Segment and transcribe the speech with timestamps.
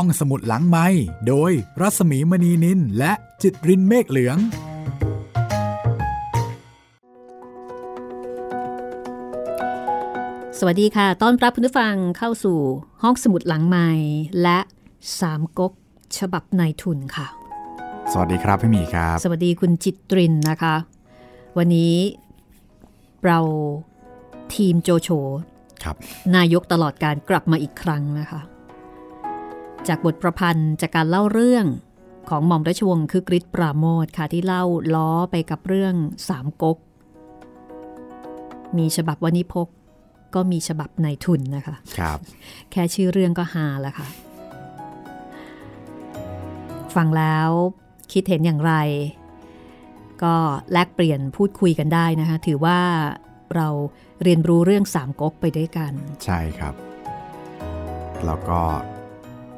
[0.00, 0.86] ห้องสมุดหลังไม้
[1.28, 4.38] โดยรัสมีมณีนินและจิตรินเมฆเหลือง
[10.58, 12.58] สวัสดีค่ะ ต้อนรับคุณผู้ฟังเข้าสู่
[13.02, 13.88] ห้องสมุดหลังไม้
[14.42, 14.58] และ
[15.20, 15.72] สามก๊ก
[16.18, 17.26] ฉบับนายทุนค่ะ
[18.12, 20.74] สวัสดีครับพี่หมีครับ สวัสดีคุณจิตรินนะคะ
[21.58, 21.94] วันนี้
[23.24, 23.38] เรา
[24.54, 25.08] ทีมโจโฉ
[25.84, 25.96] ครับ
[26.36, 28.42] นายกตลอดการกลับมาอีกครั้งนะคะ
[29.88, 31.66] จากบทประพันธ์จากการเล่าเรื่อง
[32.28, 34.64] ของหม่อมราชวงศ์คือกริชปราโมทค่ะที่เล่า
[34.94, 35.94] ล้อไปกับเรื่อง
[36.28, 36.78] สามก๊ก
[38.78, 39.68] มีฉบับวณิพก
[40.34, 42.18] ก็มีฉบับนายทุนนะคะครับ
[42.70, 44.06] แค่ชื่อเรื่องก็ฮาแล้วค่ะ
[46.96, 47.48] ฟังแล้ว
[48.12, 48.74] คิดเห็นอย่างไร
[50.22, 50.34] ก็
[50.72, 52.80] แลกเปลี่ยนพูดคุยกันได้นะคะ ถือว่า
[53.56, 53.68] เรา
[54.22, 55.92] เรียนรู้เรื่องสามก๊กไปด้วยกัน
[56.24, 56.74] ใช่ครับ
[58.26, 58.60] แล้วก็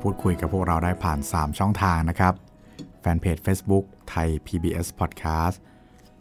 [0.02, 2.34] พูดคุยกับพวกเราได้ผ่าน 3 ช่องทางนะครับ
[3.00, 5.56] แฟนเพจ Facebook ไทย PBS Podcast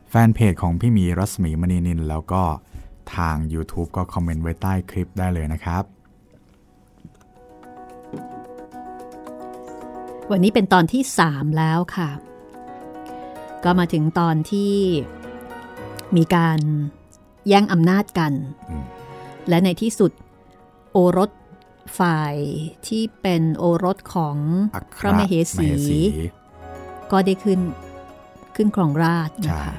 [0.09, 2.43] แฟนเพจของพี่หมีรัศมีมณีนิน แล้วก็
[3.15, 5.83] ทาง YouTube ก็คอมเมนต์ไว้ใต้คลิปได้เลยนะครับ
[10.31, 12.09] วันนี้เป็นตอนที่ 3 แล้วค่ะ
[13.63, 14.73] ก็มาถึงตอนที่
[16.15, 16.59] มีการ
[17.47, 18.33] แย่งอำนาจกัน
[18.69, 18.83] อืม
[19.49, 20.11] และในที่สุด
[20.91, 21.29] โอรส
[21.99, 22.35] ฝ่าย
[22.87, 24.37] ที่เป็นโอรสของ
[24.75, 25.69] อัคพระมเหสี
[27.11, 27.59] ก็ได้ขึ้น
[28.55, 29.75] ขึ้นครองราชย์นะใช่คะ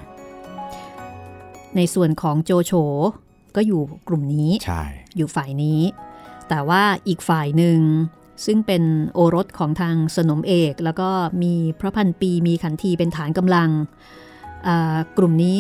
[1.77, 2.73] ในส่วนของโจโฉ
[3.57, 4.83] ก็อยู่กลุ่มนี้ใช่
[5.17, 5.81] อยู่ฝ่ายนี้
[6.49, 7.81] แต่ว่าอีกฝ่ายหนึ่ง
[8.47, 8.83] ซึ่งเป็น
[9.15, 11.11] โอรสของทางสนมเอก แล้วก็
[11.43, 13.71] มีพระพันปีมีขันทีเป็นฐานกำลัง
[14.67, 15.57] อ่ากลุ่มนี้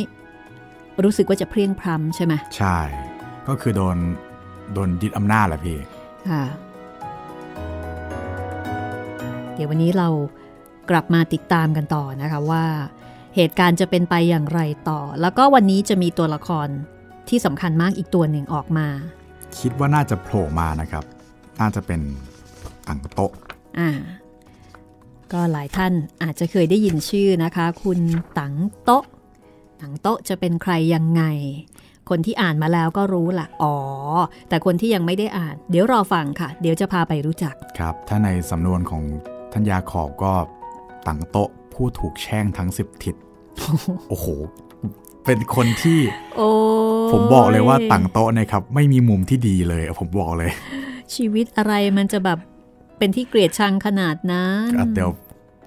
[1.04, 2.78] รู้สึกว่าจะเพลียงพรำใช่ไหมใช่
[3.48, 3.96] ก็คือโดน
[4.74, 5.78] โดนยึดอำนาจแหละพี่
[6.31, 6.45] ค่ะ
[9.55, 10.09] เดี๋ยววันนี้เรา
[10.91, 12.65] กลับมาติดตามกันต่อนะคะว่า
[13.37, 16.69] เหตุการณ์จะเป็นไปอย่างไรต่อ แล้วก็วันนี้จะมีตัวละคร
[17.28, 18.88] ที่สำคัญมากอีกตัวหนึ่งออกมา
[19.59, 21.05] คิดว่าน่าจะโผล่มานะครับ
[21.61, 22.00] น่าจะเป็น
[22.88, 23.33] อังโตะ
[23.78, 23.91] อ่า
[25.33, 28.00] ก็หลายท่านอาจจะเคยได้ยินชื่อนะคะ คุณ
[28.38, 29.05] ตังโต๊ะ
[29.81, 31.22] ตังโต๊ะจะเป็นใครยังไง
[32.10, 33.74] คนที่อ่านมาแล้วก็รู้ละอ๋อ
[34.48, 39.02] แต่คนที่ยังไม่ได้อ่าน เดี๋ยวรอฟังค่ะ เดี๋ยวจะพาไปรู้จัก ครับ ถ้าในสำนวนของ
[39.52, 40.32] ท่านยาขอบก็
[41.06, 43.14] ตังโตะผู้ถูกแช่งทั้งสิบทิศ
[44.08, 44.26] โอ้โห
[45.24, 46.00] เป็นคนที่
[46.36, 46.48] โอ้
[47.12, 50.50] ผมบอกเลยว่าตังโตะเนี่ยครับ ไม่มีมุมที่ดีเลย ผมบอกเลย
[51.14, 52.38] ชีวิตอะไรมันจะแบบ
[52.98, 55.10] เป็นที่เกลียดชังขนาดนั้นอะเดี๋ยว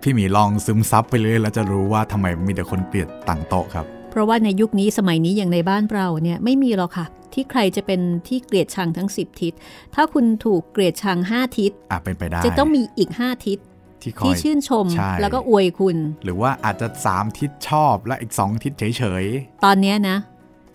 [0.01, 9.53] พี่หมีลองซึมซับไปเลยแล้วจะรู้ว่าทำไมมีแต่คนเกลียดตังโตะครับ เพราะว่าในยุคนี้สมัยนี้อย่างในบ้านเราเนี่ยไม่มีหรอกค่ะ ที่ใครจะเป็นที่เกลียดชังทั้ง 10 ทิศ
[9.95, 13.57] ถ้าคุณถูกเกลียดชัง 5 ทิศอะเป็นไปได้ จะต้องมีอีก 5 ทิศ
[14.01, 19.25] ที่คอที่ยชื่นชมใช่แล้วก็อวยคุณ หรือว่าอาจจะสามทิศชอบและอีกสองทิศเฉย
[19.65, 20.17] ตอนเนี้ยนะ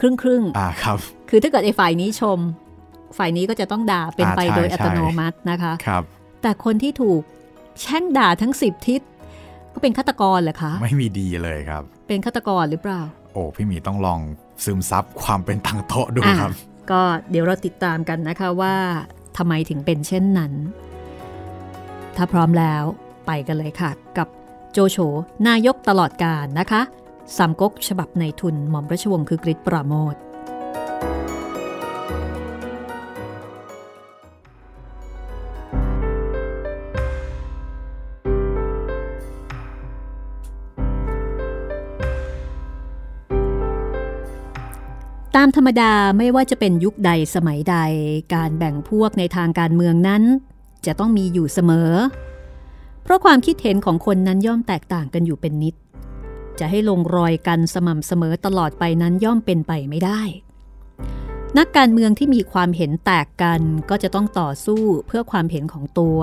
[0.01, 2.39] ครึ่งครึ่งๆอ่าครับๆคือถ้าเกิดไอ้ฝ่ายนี้ชม
[3.19, 6.03] ฝ่ายนี้ก็จะต้องด่าเป็นไปอ่าใช่โดยอัตโนใช่มัตินะคะครับ
[6.43, 7.23] แต่คนที่ถูก
[7.81, 9.01] แช่งด่าทั้ง 10 ทิศ
[9.73, 14.21] ก็เป็นฆาตกรเหรอคะ ไม่มีดีเลยครับ เป็นฆาตกรหรือเปล่าโอ้พี่มีต้องลอง
[14.65, 16.53] ซึมซับความเป็นตังโตะดูครับ
[16.91, 18.77] ก็เดี๋ยวเราติดตามกันนะคะว่า
[19.37, 20.53] ทำไมถึงเป็นเช่นนั้น
[22.17, 22.85] ถ้าพร้อมแล้ว
[23.27, 24.29] ไปกันเลยค่ะ กับ
[24.73, 24.99] โจโฉ
[25.49, 26.83] นายกตลอดการนะคะ
[27.37, 47.77] สามก๊กฉบับในทุนหม่อมราชวงศ์คือกริชปราโมทามธรรมดาไม่ว่าจะเป็นยุคใดสมัยใด
[48.34, 50.23] การแบ่งพวกในทางการเมืองนั้น
[50.87, 51.93] จะต้องมีอยู่เสมอ
[53.03, 55.75] เพราะความคิดเห็นของคนนั้นย่อมแตกต่างกันอยู่เป็นนิด
[56.59, 60.21] จะให้ลงรอยกันสม่ำเสมอตลอดไปนั้นย่อมเป็นไปไม่ได้
[61.59, 66.19] นักการเมืองที่มีความเห็นแตกกันก็จะต้องต่อสู้เพื่อความเห็นของตัว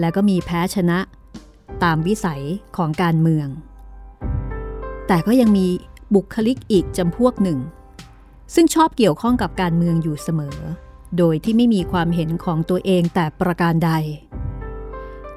[0.00, 0.98] และก็มีแพ้ชนะ
[1.82, 2.42] ตามวิสัย
[2.76, 3.48] ของการเมือง
[5.08, 5.66] แต่ก็ยังมี
[6.14, 7.58] บุคลิกอีกจำพวกหนึ่ง
[8.54, 10.58] ซึ่งชอบเกี่ยวข้องกับการเมืองอยู่เสมอ
[11.18, 13.92] โดยที่ไม่มีความเห็นของตัวเองแต่ประการใด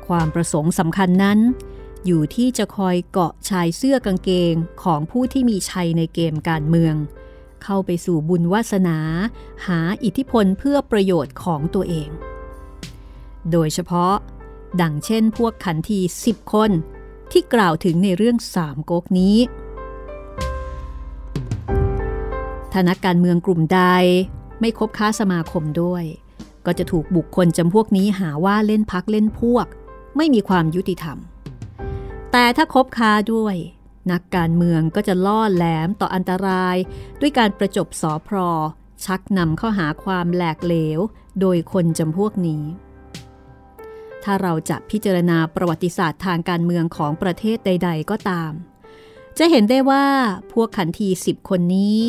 [0.07, 1.39] ความประสงค์สำคัญนั้น
[2.05, 4.53] อยู่ที่จะคอยเกาะชายเสื้อกางเกง
[4.83, 6.95] ของผู้ที่มีชัยในเกมการเมือง
[7.63, 8.97] เข้าไปสู่บุญวาสนา
[9.67, 12.09] หาอิทธิพลเพื่อประโยชน์ของตัวเอง
[13.51, 14.13] โดยเฉพาะ
[14.81, 16.71] ดังเช่นพวกขันทีสิบคน
[17.31, 19.37] ที่กล่าวถึงในเรื่องสามก๊กนี้
[22.71, 23.81] ถ้านักการเมืองกลุ่มใด
[24.59, 26.03] ไม่คบค้าสมาคมด้วย
[26.65, 29.65] ก็จะถูกบุคคลจำพวกนี้หาว่าเล่นพักเล่นพวก
[30.17, 31.17] ไม่มีความยุติธรรม
[32.31, 33.55] แต่ถ้าคบค้าด้วย
[34.11, 36.75] นักการเมืองก็จะล่อแหลมต่ออันตราย
[37.21, 38.51] ด้วยการประจบสอพรอ
[39.05, 40.99] ชักนำเข้าหาความแหลกเหลว
[41.39, 42.63] โดยคนจำพวกนี้
[44.23, 48.51] ถ้าเราจะพิจารณาประวัติศาสตร์ทางการเมืองของประเทศใด ๆ ก็ตาม
[49.37, 50.05] จะเห็นได้ว่า
[50.53, 51.99] พวกขันทีสิบคนนี้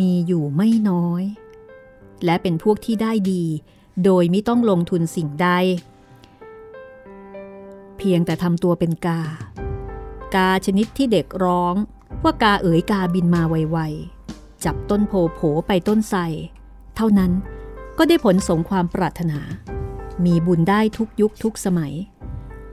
[0.00, 1.22] มีอยู่ไม่น้อย
[2.24, 3.44] และเป็นพวกที่ได้ดี
[4.04, 5.48] โดยไม่ต้องลงทุนสิ่งใด
[7.98, 9.20] เพียงแต่ทำตัวเป็นกา
[10.34, 11.74] กาชนิดที่เด็กร้อง
[12.22, 16.20] ว่ากาเอ๋ยกาบินมาไวๆ จับต้นโพโผไปต้นไทร
[16.96, 17.32] เท่านั้น
[17.98, 19.40] ก็ได้ผลสมความปรารถนา
[20.24, 21.94] มีบุญได้ทุกยุคทุกสมัย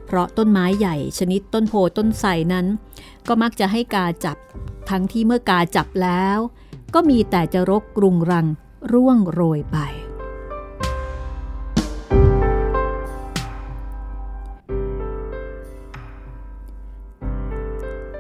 [0.06, 2.66] เพราะต้นไม้ใหญ่ชนิดต้นโพต้นไทรนั้น
[3.28, 4.38] ก็มักจะให้กาจับ
[4.90, 6.40] ทั้งที่เมื่อกาจับแล้ว
[6.94, 8.48] ก็มีแต่จะรกกรุงรัง
[8.92, 9.78] ร่วงโรยไป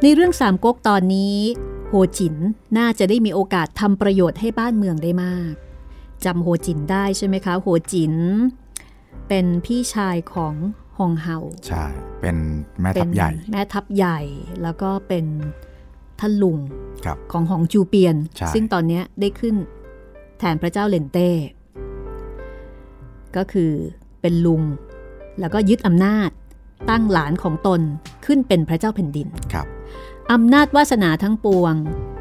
[0.01, 1.38] ในเรื่องสามก๊กตอนนี้
[1.88, 2.35] โฮจิน
[2.77, 5.53] น่าจะได้มีโอกาสทำประโยชน์ให้บ้านเมืองได้มาก
[6.25, 8.15] จำโฮจินได้ใช่ไหมคะ โฮจิน
[9.27, 10.56] เป็นพี่ชายของ
[10.97, 11.85] ฮองเฮาใช่
[12.21, 12.38] เป็น
[12.81, 14.19] แม่ทัพใหญ่ แม่ทัพใหญ่
[14.62, 15.25] แล้วก็เป็น
[16.19, 16.57] ท่านลุง
[17.06, 19.56] ครับของหองจูเปียนใช่ซึ่งตอนเนี้ยได้ขึ้น
[20.39, 21.29] แทนพระเจ้าเลนเต้
[23.35, 23.71] ก็คือ
[24.21, 24.62] เป็นลุง
[25.39, 26.29] แล้วก็ยึดอำนาจ
[26.89, 27.81] ตั้งหลานของตน
[28.25, 29.67] ขึ้นเป็นพระเจ้าแผ่นดินครับ
[30.31, 31.73] อำนาจวาสนาทั้งปวง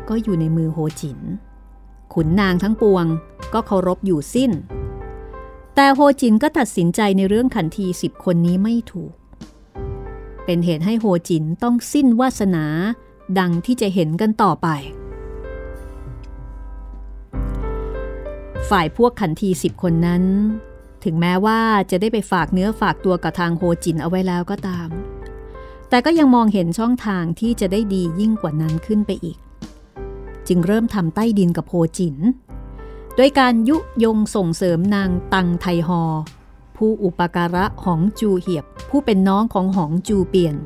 [0.09, 1.19] ก็อยู่ในมือโฮจิน
[2.15, 3.05] ขุนนางทั้งปวง
[3.55, 4.53] ก็เคารพอยู่สิ้น
[5.75, 9.13] แต่โฮจินก็ตัดสินใจในเรื่องขันทีสิบคนนี้ไม่ถูก
[10.45, 12.65] เป็นเหตุให้โฮจินต้องสิ้นวาสนา
[13.39, 14.69] ดังที่จะเห็นกันต่อไป
[18.71, 20.25] ฝ่ายพวกขันทีสิบคนนั้น
[21.05, 21.61] ถึงแม้ว่า
[21.91, 24.89] จะได้ไปฝากเนื้อฝากตัวกับทางโฮจินเอาไว้แล้วก็ตาม
[25.89, 29.39] แต่ก็ยังมองเห็นช่องทางที่จะได้ดียิ่งกว่านั้นขึ้นไปอีก
[30.49, 32.17] จึงเริ่มทำใต้ดินกับโฮจิน
[33.17, 36.03] โดยการยุยงส่งเสริมนางตังไทฮอ
[36.77, 40.57] ผู้อุปการะของจูเหียบ ผู้เป็นน้องของหองจูเปียน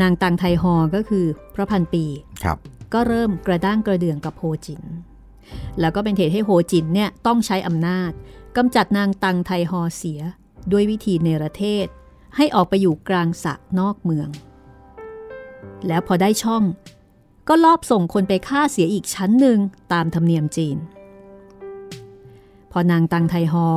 [0.00, 2.04] นางตังไทฮอก็คือพระพันปี
[2.44, 2.58] ครับ
[2.92, 4.82] ก็เริ่มกระด้างกระเดื่องกับโฮจิน
[5.80, 8.10] แล้วก็เป็นเหตุให้โฮจินเนี่ยต้องใช้อำนาจ
[8.56, 10.20] กำจัดนางตังไทฮอเสีย
[10.72, 11.86] ด้วยวิธีเนรเทศ
[12.36, 14.28] ให้ออกไปอยู่กลางสระนอกเมือง
[15.86, 16.62] แล้วพอได้ช่อง
[17.48, 19.58] ก็ลอบส่งคนไปฆ่าเสียอีกชั้นหนึ่ง
[19.92, 20.78] ตามธรรมเนียมจีน
[22.70, 23.68] พอนางตังไทฮอ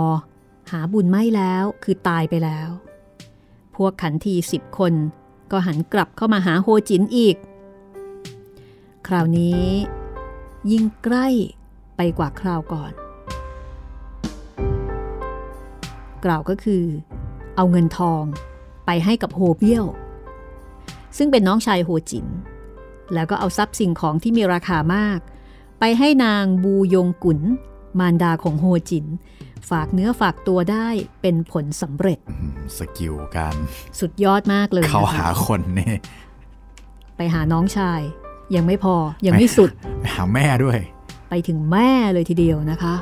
[0.71, 2.69] หาบุญไม่แล้วคือตายไปแล้ว
[3.75, 4.93] พวกขันทีสิบคน
[5.53, 7.35] ก็หันกลับเข้ามาหาโฮจินอีก
[9.07, 9.65] คราวนี้
[10.71, 11.27] ยิ่งใกล้
[11.95, 12.93] ไปกว่าคราวก่อน
[16.25, 16.83] กล่าวก็คือ
[17.55, 18.23] เอาเงินทอง
[18.85, 19.85] ไปให้กับโฮเบี้ยว
[21.17, 22.27] ซึ่งเป็นน้องชายโฮจิน
[23.13, 25.19] แล้วก็เอาทรัพย์สิ่งของที่มีราคามาก
[25.79, 27.39] ไปให้นางบูยงกุน
[27.99, 29.05] มารดาของโฮจิน
[29.69, 30.87] ฝากเนื้อฝากตัวได้
[31.21, 33.55] เป็นผลสำเร็จอืมสกิลการ
[33.99, 35.95] สุดยอดมากเลยเข้านะคะหาคนนี่
[37.17, 38.01] ไปหาน้องชาย
[38.55, 38.95] ยังไม่พอ
[39.25, 39.69] ยังไม่สุด
[40.01, 40.79] ไปหาแม่ด้วย
[41.29, 42.95] ไปถึงแม่เลยทีเดียวนะคะ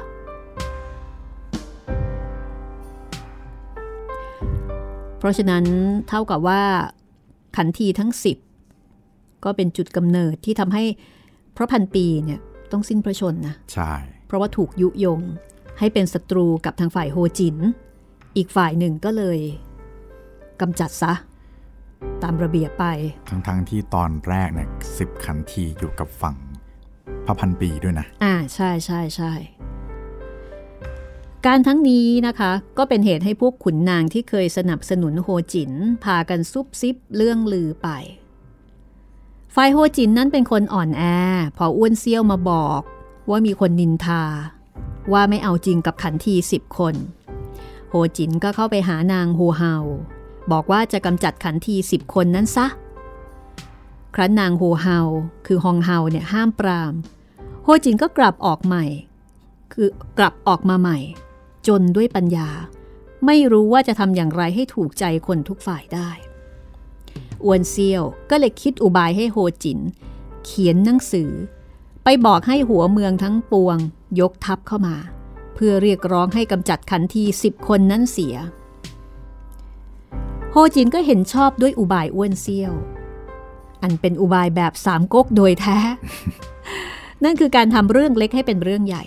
[5.19, 5.63] เพราะฉะนั้น
[6.09, 6.61] เท่ากับว่า
[7.57, 8.11] ขันทีทั้ง
[8.77, 10.83] 10ก็เป็นจุดกำเนิดที่ทำให้
[11.55, 12.39] พระพันปีเนี่ย
[12.71, 13.93] ต้องสิ้นพระชนนะ ใช่
[14.31, 15.21] เพราะว่าถูกยุยง
[15.79, 17.57] ให้เป็นศัตรูกับทางฝ่ายโฮจิน
[18.37, 19.39] อีกฝ่ายหนึ่งก็เลย
[20.61, 21.13] กำจัดซะ
[22.23, 22.85] ตามระเบียบไป
[23.29, 26.35] ทั้งๆที่ตอนแรกเนี่ยสิบขันทีอยู่กับฝั่ง
[27.25, 29.31] พระพันปีด้วยนะ อ่าใช่ใช่ใช่
[31.45, 35.71] การทั้งนี้นะคะ ก็เป็นเหตุให้พวกขุนนางที่เคยสนับสนุนโฮจิน
[36.03, 37.89] พากันซุบซิบเรื่องลือไป
[39.55, 41.03] ฝ่ายโฮจินนั้นเป็นคนอ่อนแอ
[41.57, 42.81] พออ้วนเซี่ยวมาบอก
[43.31, 44.23] ว่ามีคนนินทา
[45.13, 46.95] ว่าไม่เอาจริงกับขันทีสิบคน
[47.89, 49.75] โฮจินก็เข้าไปหานางโฮเฮา
[50.51, 52.67] บอกว่าจะกำจัดขันทีสิบคนนั้นซะ
[54.15, 54.97] ครั้นนางโฮเฮา
[55.45, 56.93] คือฮองเฮาเนี่ยห้ามปราม
[57.63, 58.85] โฮจินก็กลับออกใหม่
[59.73, 60.97] คือกลับออกมาใหม่
[61.67, 62.49] จนด้วยปัญญา
[63.25, 66.09] ไม่รู้ว่าจะทำอย่างไรให้ถูกใจคนทุกฝ่ายได้
[67.43, 69.79] อวนเซียวก็เลยคิดอุบายให้โฮจิน
[70.45, 71.31] เขียนหนังสือ
[72.03, 73.77] ไปบอกให้หัวเมืองทั้งปวง
[74.19, 74.95] ยกทัพเข้ามา
[75.55, 78.35] เพื่อเรียกร้องให้กำจัดขันทีสิบคนนั้นเสีย
[80.51, 82.73] โฮจินก็เห็นชอบด้วยอุบายอ้วนเซี่ยว
[83.81, 85.77] อันเป็นอุบายแบบสามก๊กโดยแท้
[87.23, 89.03] นั่นคือการทำเรื่องเล็กให้เป็นเรื่องใหญ่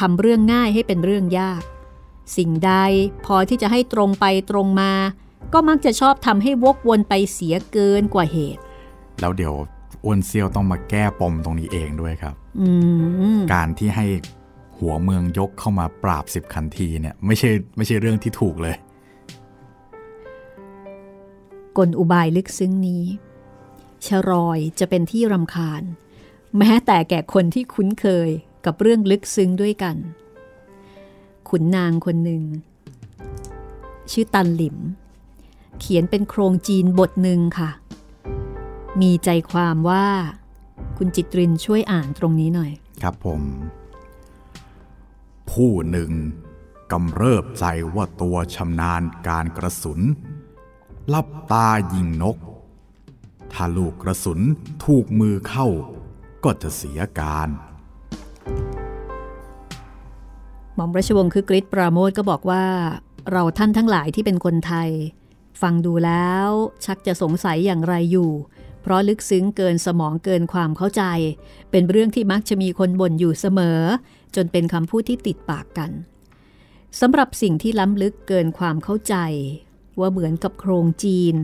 [0.00, 1.62] ทำเรื่องง่ายให้เป็นเรื่องยาก
[2.36, 2.72] สิ่งใด
[3.26, 4.92] พอที่จะให้ตรงไปตรงมา
[5.52, 8.62] ก็มักจะชอบทำให้วกวนไปเสียเกินกว่าเหตุ
[9.20, 9.54] แล้วเดี๋ยว
[10.04, 12.68] อ้วนเซียวต้องมาแก้ปมตรงนี้เองด้วยครับอื
[13.36, 14.06] มการที่ให้
[14.78, 18.76] หัวเมืองยกเข้ามาปราบสิบคันทีเนี่ยไม่ใช่ไม่ใช่เรื่องที่ถูกเลย
[21.76, 23.04] กลอุบายลึกซึ้งนี้
[24.06, 25.82] ชรอยจะเป็นที่รำคาญ
[26.58, 28.28] แม้แต่แก่คนที่คุ้นเคย
[28.64, 29.96] กับเรื่องลึกซึ้งด้วยกัน
[31.48, 32.42] ขุนนางคนหนึ่ง
[34.10, 34.76] ชื่อตันหลิม
[35.80, 37.70] เขียนเป็นโครงจีนบทหนึ่งค่ะ
[39.00, 40.06] มีใจความว่า
[40.96, 42.70] คุณจิตรินช่วยอ่านตรงนี้หน่อย
[43.02, 43.42] ครับผม
[45.50, 46.10] ผู้หนึ่ง
[46.92, 50.00] กำเริบใจว่าตัวชำนาญการกระสุน
[51.12, 52.36] ลับตายิงนก
[53.52, 54.40] ถ้าลูกกระสุน
[54.84, 55.66] ถูกมือเข้า
[56.44, 57.48] ก็จะเสียการ
[60.74, 62.64] หม่อมราชวงศ์คือกริชปราโมทก็บอกว่า
[63.32, 64.90] เราท่านทั้งหลายที่เป็นคนไทย
[65.62, 66.48] ฟังดูแล้ว
[66.84, 68.30] ชักจะสงสัยอย่างไรอยู่
[68.84, 71.04] เพราะลึกซึ้งเกินสมองเกินความเข้าใจ
[71.70, 73.80] เป็นเรื่องที่มักจะมีคนบ่นอยู่เสมอ
[74.36, 75.90] จนเป็นคำพูดที่ติดปากกัน
[77.00, 79.16] สำหรับสิ่งที่ล้ำลึกเกินความเข้าใจ
[80.00, 81.34] ว่าเหมือนกับโครงจีน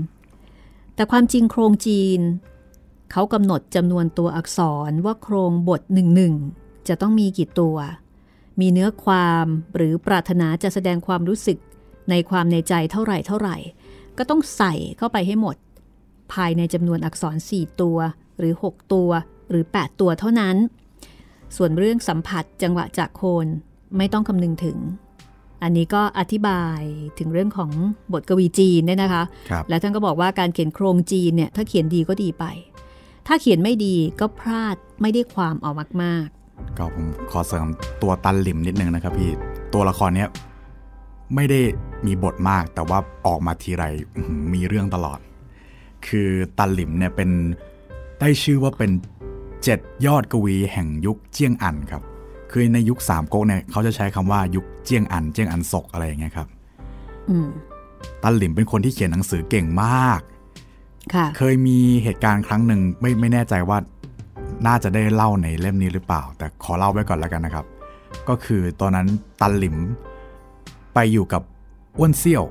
[0.94, 2.20] แต่ความจริงโครงจีน
[3.12, 6.35] เขากำหนดจำนวนตัวอักษรว่าโครงบทหนึ่งหนึ่ง
[6.88, 7.76] จะต้องมีกี่ตัว
[8.61, 11.59] มีเนื้อความหรือปรารถนาจะแสดงความรู้สึก
[12.11, 13.56] ในความในใจเท่าไหร่เท่าไหร่
[14.18, 15.56] ก็ต้องใส่เข้าไปให้หมด
[16.32, 17.99] ภายในจำนวนอักษร 4 ตัว
[18.38, 19.10] หรือ 6 ตัว
[19.50, 20.56] หรือ 8 ตัวเท่านั้น
[21.56, 23.46] ส่วนเรื่องสัมผัสจังหวะจากโคน
[23.96, 24.78] ไม่ต้องคำนึงถึง
[25.62, 26.80] อันนี้ก็อธิบาย
[27.18, 27.70] ถึงเรื่องของ
[28.12, 32.44] บทกวีจีนเนี่ยนะคะครับและท่านก็บอกว่าการเขียนโครงจีนเนี่ยถ้าเขียนดีก็ดีไป
[33.26, 35.70] ถ้าเขียนไม่ดีก็พลาดไม่ได้ความเอา
[36.02, 36.26] มาก
[36.78, 37.66] ก็ผมขอเสริม
[38.02, 39.30] ตัวตันหลิมนิดนึงนะครับพี่
[39.75, 40.28] ตัวละครเนี้ย
[41.34, 41.60] ไม่ได้
[42.06, 43.84] มีบทมากแต่ว่าออกมาทีไร
[44.16, 45.18] อื้อหือมีเรื่องตลอด
[46.07, 46.28] คือ
[46.59, 47.30] ตันหลิมเนี่ยเป็น
[48.21, 48.90] ได้ชื่อว่าเป็น
[49.64, 52.02] เจ็ดยอดกวีแห่งยุคเจียงอันครับ
[52.50, 57.49] คือในยุคสามก๊กเนี่ยเขาจะใช้คำว่ายุคเจียงอันเจียงอันศกอะไรอย่างเงี้ยครับๆอืม
[58.23, 60.21] ตันหลิมเป็นคนที่เขียนหนังสือเก่งมาก
[61.14, 63.78] ค่ะเคยมีเหตุการณ์ครั้งหนึ่งไม่ไม่แน่ใจว่า
[64.66, 67.66] น่าจะได้เล่าในเล่มนี้หรือเปล่า แต่ขอเล่าไว้ก่อนแล้วกันนะครับ
[68.28, 69.07] ก็คือตอนนั้น
[69.40, 69.76] ตันหลิม
[70.95, 71.42] ไปอยู่กับ
[71.99, 72.45] อ้วนเซี่ยว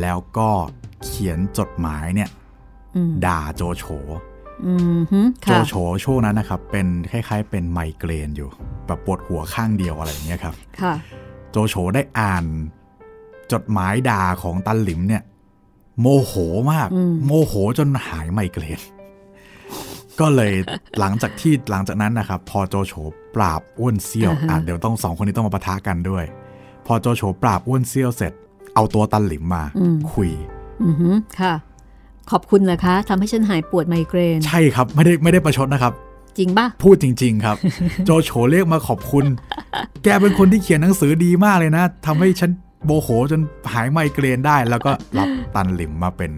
[0.00, 0.50] แล้วก็
[1.04, 2.43] เขียนจดหมายเนี่ยอืม
[3.26, 3.84] ด่าโจโฉ
[4.66, 5.74] อืมฮึโจค่ะโฉ
[6.04, 8.48] ช่วงนั้นนะครับ เป็นคล้าย ๆ เป็นไมเกรนอยู่
[8.86, 10.94] แบบปวดหัวข้างเดียวอะไรอย่างเงี้ยครับค่ะ
[11.50, 12.44] โจโฉได้อ่าน
[13.52, 15.22] จดหมายด่าของตันหลิมเนี่ย
[16.00, 16.32] โมโห
[16.72, 18.80] มากอืมโมโหจนหายไมเกรน
[20.20, 20.52] ก็เลย
[20.98, 22.92] หลังจากที่หลังจากนั้นนะครับ พอโจโฉ
[23.34, 26.24] ปราบอ้วนเซี่ยวอะเดี๋ยวต้องสองคนนี้ต้องมาปะทะกันด้วย
[26.86, 28.32] พอโจโฉปราบอ้วนเซี่ยวเสร็จ
[28.74, 29.64] เอาตัวตันหลิมมา
[30.12, 30.30] คุย
[30.84, 31.08] อือฮึ
[31.40, 31.54] ค่ะ
[32.30, 35.92] ขอบคุณนะคะทำให้ฉันหายปวดไมเกรน ใช่ครับ ไม่ได้ไม่ได้ประชดนะครับ
[36.38, 37.56] จริงป่ะพูดจริง ๆ ครับ
[38.04, 39.24] โจโฉเรียกมาขอบคุณ
[40.04, 42.50] แกเป็นคนที่เขียนหนังสือดีมากเลยนะทำให้ฉัน
[42.84, 43.40] โบโหจน
[43.72, 46.32] หายไมเกรนได้ แล้วก็รับตันหลิมมาเป็น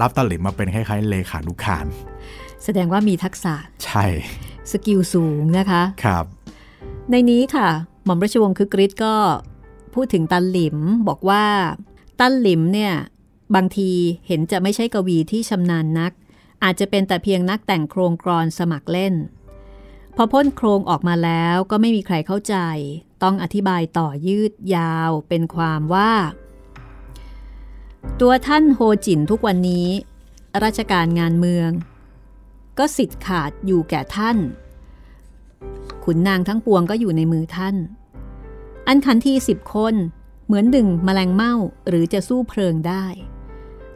[0.00, 1.86] รับตันหลิมมาเป็นคล้ายๆเลขานุการ
[2.64, 4.04] แสดงว่ามีทักษะ ใช่
[4.70, 6.24] skill สูงนะคะ ครับ
[7.10, 7.68] ในนี้ค่ะ
[8.04, 9.14] หม่อมราชวงศ์คึกฤทธิ์ก็
[9.94, 10.76] พูดถึงตันหลิม
[11.08, 11.44] บอกว่า
[12.20, 12.94] ตันหลิมเนี่ย
[13.54, 13.90] บางที
[14.26, 16.12] เห็นจะไม่ใช่กวีที่ชำนาญนัก
[16.62, 19.14] อาจจะเป็นแต่เพียงนักแต่งโคลงกลอนสมัครเล่น
[20.16, 22.56] พอพ่นโคลงออกมาแล้วก็ไม่มีใครเข้าใจ
[23.22, 26.12] ต้องอธิบายต่อยืดยาวเป็นความว่า
[28.20, 29.88] ตัวท่านโฮจินทุกวันนี้
[30.64, 31.70] ราชการงานเมือง
[32.78, 34.36] ก็สิทธิ์ขาดอยู่แก่ท่าน
[36.04, 37.76] ขุนนางทั้งปวงก็อยู่ในมือท่าน
[38.86, 39.94] อันขันทีสิบคน
[40.46, 41.54] เหมือนดึงแมลงเม่า
[41.88, 43.04] หรือจะสู้เพลิงได้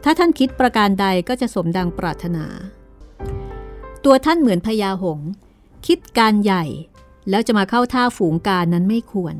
[0.03, 2.45] ถ้าท่านคิดประการใดก็จะสมดังปรารถนา
[4.05, 5.29] ตัวท่านเหมือนพญาหงส์
[5.87, 6.63] คิดการใหญ่
[7.29, 9.35] แล้วจะมาเข้าท่าฝูงการนั้นไม่ควร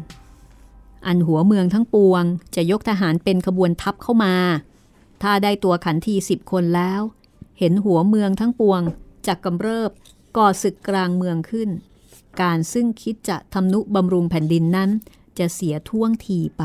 [1.08, 2.24] อันหัวเมืองทั้งปวง
[2.56, 4.36] จะยกทหารเป็นขบวนทัพเข้ามา
[5.22, 7.01] ถ้าได้ตัวขันทีสิบคนแล้ว
[7.60, 8.82] เห็นหัวเมืองทั้งปวง
[9.27, 9.91] จากกำเริบ
[10.38, 11.70] ก่อศึกกลางเมืองขึ้น
[12.41, 14.89] การซึ่งคิดจะทำนุบำรุงแผ่นดินนั้น
[15.39, 16.63] จะเสียท่วงทีไป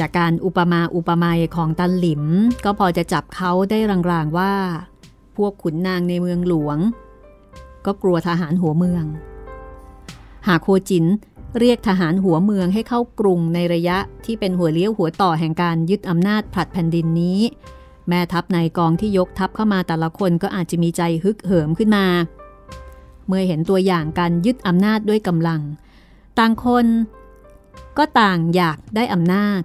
[0.00, 2.24] จากการอุปมาอุปไมยของตันหลิม
[2.64, 3.78] ก็พอจะจับเขาได้
[4.10, 4.54] รางๆว่า
[5.36, 6.78] พวกขุนนางในเมืองหลวง
[7.86, 9.04] ก็กลัวทหารหัวเมือง
[10.46, 11.04] หากโคจิน
[11.58, 17.40] เรียกทหารหัวเมืองให้เข้ากรุงในระยะที่เป็นหัวเลี้ยวหัวต่อแห่งการยึดอำนาจผลัดแผ่นดินนี้
[18.08, 22.06] แม่ทัพในกองที่ยกทัพเข้ามาแต่ละคนก็อาจจะมีใจฮึกเหิมขึ้นมา
[23.26, 25.60] เมื่อเห็นตัวอย่างการยึดอำนาจด้วยกำลัง
[26.38, 26.86] ต่างคน
[27.98, 29.60] ก็ต่างอยากได้อำนาจ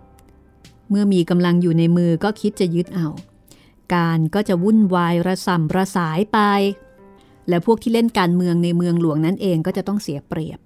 [0.90, 3.08] เมื่อมีกำลังอยู่ในมือก็คิดจะยึดเอา
[3.96, 6.40] การก็จะวุ่นวายระสำระสายไป
[7.50, 10.60] และพวกที่เล่นการเมืองในเมืองหลวงนั้นเองก็จะต้องเสียเปรียบ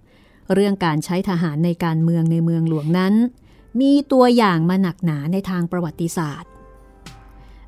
[0.53, 3.13] เรื่องการใช้ทหารในการเมืองในเมืองหลวงนั้น
[3.81, 6.51] มีตัวอย่างมาหนักหนาในทางประวัติศาสตร์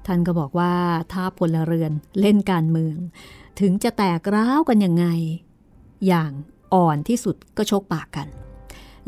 [0.06, 0.74] ท่านก็บอกว่า
[1.14, 2.98] ถ้าพลเรือนเล่นการเมือง
[3.60, 5.06] ถึงจะแตกร้าวกันยังไง
[6.08, 6.32] อย่าง
[6.74, 8.28] อ่อนที่สุดก็ชกปากกัน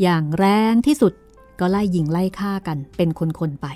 [0.02, 1.14] อย่างแรงที่สุด
[1.62, 3.68] ก็ไล่ยิงไล่ฆ่ากันเป็นคนๆไป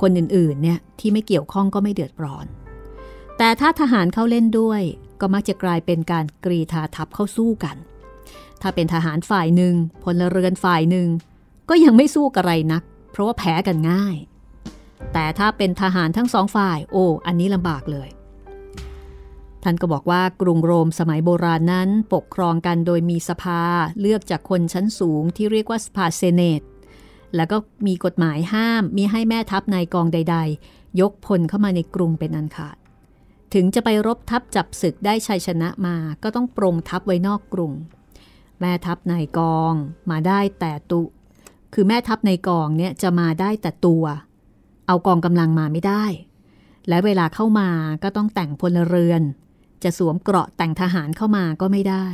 [0.00, 2.46] คนอื่นๆเนี่ยที่ไม่เกี่ยวข้องก็ไม่เดือดร้อน
[3.38, 4.82] แต่ถ้าทหารเข้าเล่นด้วย
[5.20, 7.76] ก็มักจะกลายเป็นการกรีธาทับเข้าสู้กัน
[8.60, 11.08] ถ้าเป็นทหารฝ่ายหนึ่งพลเรือนฝ่ายหนึ่ง
[11.68, 14.16] ก็ยังไม่สู้กระไรนัก เพราะว่าแพ้กันง่าย
[15.12, 18.08] แต่ถ้าเป็นทหารทั้งสองฝ่ายโอ้อันนี้ลำบากเลย
[19.62, 23.62] ท่านก็บอกว่ากรุงโรมสมัยโบราณนั้นปกครองกันโดยมีสภา
[24.00, 26.62] เลือกจากคนชั้นสูงที่เรียกว่าสภาเซเนต
[27.36, 30.36] แล้วก็มีกฎหมายห้ามมีให้แม่ทัพนายกองใด
[30.68, 32.76] ๆ ยกพลเข้ามาในกรุงเป็นอันขาด
[33.54, 37.72] ถึงจะไปรบทัพจับศึกได้ชัยชนะมาก็ต้องปรงทัพไว้นอกกรุง
[38.60, 39.74] แม่ทัพนายกอง
[40.10, 41.02] มาได้แต่ตุ
[41.74, 44.04] คือแม่ทัพนายกองเนี่ยจะมาได้แต่ตัว
[44.86, 46.04] เอากองกำลังมาไม่ได้
[46.88, 47.70] และเวลาเข้ามา
[48.02, 49.22] ก็ต้องแต่งพลเรือน
[49.82, 52.06] จะสวมเกราะแต่งทหารเข้ามาก็ไม่ได้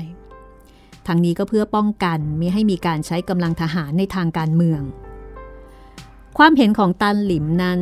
[1.06, 4.82] ทั้งนี้ก็เพื่อป้องกันมิให้มีการใช้กำลังทหารในทางการเมือง
[6.38, 7.80] ความเห็นของตันหลิมนั้น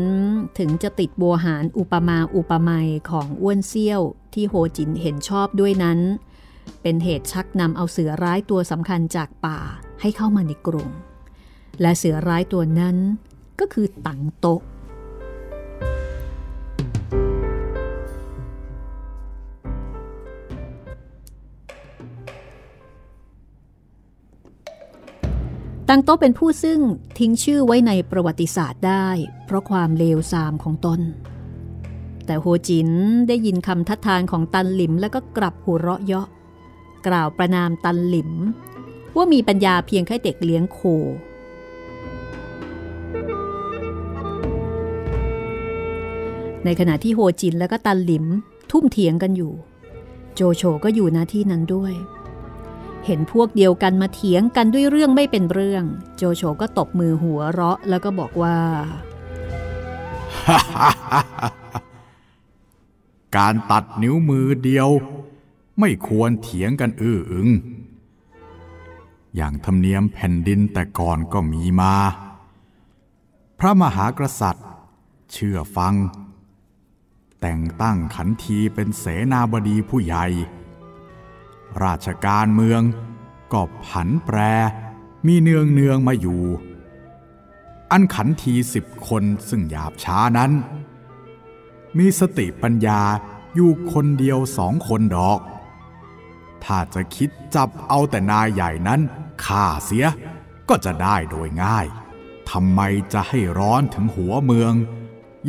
[0.59, 4.01] ถึงจะติดบัวหารอุปมาอุปไมยของอ้วนเซี่ยว
[4.35, 5.99] ที่โฮจินเห็นชอบด้วยนั้น
[6.83, 9.59] เป็นเหตุชักนำเอาเสือร้ายตัวสำคัญจากป่า
[10.01, 10.91] ให้เข้ามาในกรุง
[11.81, 12.97] และเสือร้ายตัวนั้น
[13.61, 14.63] ก็คือตังโตะ
[25.91, 26.81] ตังโต๊ะเป็นผู้ซึ่ง
[27.19, 29.09] ทิ้งชื่อไว้ในประวัติศาสตร์ได้
[29.47, 31.01] เพราะความเลวทรามของตน
[32.27, 32.91] แต่โฮจิน
[33.29, 36.29] ได้ยินคำทัดทานของตันหลิมแล้วก็กลับหัวเราะเยาะ
[37.07, 38.31] กล่าวประนามตันหลิม
[39.17, 40.79] ว่ามีปัญญาเพียงแค่เด็กเลี้ยงโค
[46.65, 48.25] ในขณะที่โฮจินและก็ตันหลิม
[48.71, 49.53] ทุ่มเถียงกันอยู่
[50.35, 51.95] โจโฉก็อยู่หน้าที่นั้นด้วย
[53.09, 55.85] เห็นพวกเดียวกันมาเถียงกันด้วยเรื่องไม่เป็นเรื่อง
[56.17, 58.59] โจโฉก็ตบมือหัวเราะแล้วก็บอกว่า
[63.37, 64.89] การตัดนิ้วมือเดียว
[65.81, 67.49] ไม่ควรเถียงกันอื้ออึง
[69.37, 71.95] อย่างธรรมเนียมแผ่นดินแต่ก่อนก็มีมา
[73.59, 74.67] พระมหากษัตริย์
[75.33, 75.95] เชื่อฟัง
[77.41, 80.27] แต่งตั้งขันทีเป็นเสนาบดีผู้ใหญ่
[81.85, 82.83] ราชการเมือง
[83.53, 84.39] ก็ผันแปร
[85.27, 86.43] มีเนืองเนืองมาอยู่
[87.91, 90.53] อันขันทีสิบคนซึ่งหยาบช้านั้น
[91.99, 93.01] มีสติปัญญา
[93.55, 95.41] อยู่คนเดียวสองคนดอก
[96.65, 99.01] ถ้าจะคิดจับเอาแต่นายใหญ่นั้น
[99.45, 100.07] ฆ่าเสีย
[100.69, 101.87] ก็จะได้โดยง่าย
[102.51, 102.81] ทำไม
[103.13, 104.73] จะให้ร้อนถึงหัวเมือง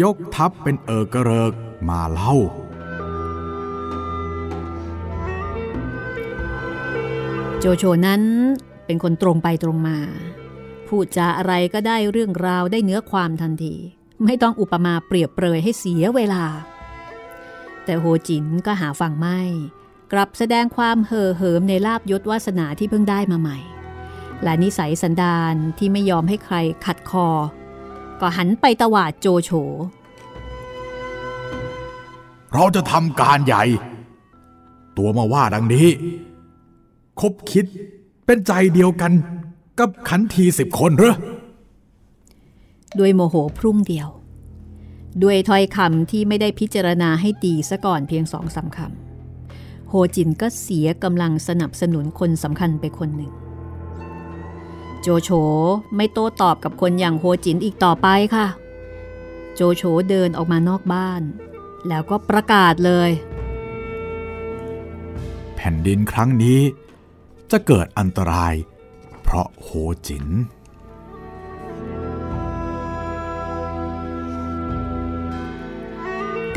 [0.02, 1.54] ยกทัพเป็นเอกระเริก
[1.90, 2.34] มาเล่า
[7.62, 8.24] โจโฉนั้น
[8.86, 9.98] เป็นคนตรงไปตรงมา
[10.88, 13.76] พูดจาอะไรก็ได้เรื่องราวได้เนื้อความทันที
[14.26, 16.44] ไม่ต้องอุปมาเปรียบเปรยให้เสียเวลา
[17.86, 19.40] แต่โฮจินก็หาฟังไม่
[20.12, 23.58] กลับแสดงความเห่อเหิมในลาบยศวาสนาที่เพิ่งได้มาใหม่
[24.44, 27.28] และนิสัยสันดานที่ไม่ยอมให้ใครขัดคอ
[28.22, 29.52] ก็หันไปตวาดโจโฉ
[32.54, 33.64] เราจะทำการใหญ่
[34.98, 35.88] ตัวมาว่าดังนี้
[37.20, 37.66] คบคิด
[38.26, 39.12] เป็นใจเดียวกัน
[39.80, 41.16] กับขันทีสิบคนเหรอ
[43.00, 44.08] ด้วยโมโหพรุ่งเดียว
[45.24, 53.32] ด้วยถ้อยคำที่ไม่ได้พิจารณาให้ดีซะก่อนเพียงสองสาคำโฮจินก็เสียกำลังสนับสนุนคนสำคัญไปคนหนึ่ง
[55.02, 55.30] โจโฉ
[55.96, 58.48] ไม่โต้ตอบกับคนอย่างโฮจินอีกต่อไปค่ะ
[59.56, 61.22] โจโฉเดินออกมานอกบ้าน
[61.88, 63.10] แล้วก็ประกาศเลย
[65.56, 66.60] แผ่นดินครั้งนี้
[67.52, 68.54] จะเกิดอันตราย
[69.24, 69.70] เพราะโฮ
[70.08, 70.28] จิน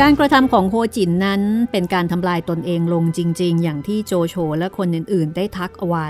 [0.00, 6.08] การกระทำของโฮจินนั้นเป็นการทำลายตนเองลงจริง ๆ อย่างที่โจโฉและคนอื่น ๆ ได้ทักเอาไว้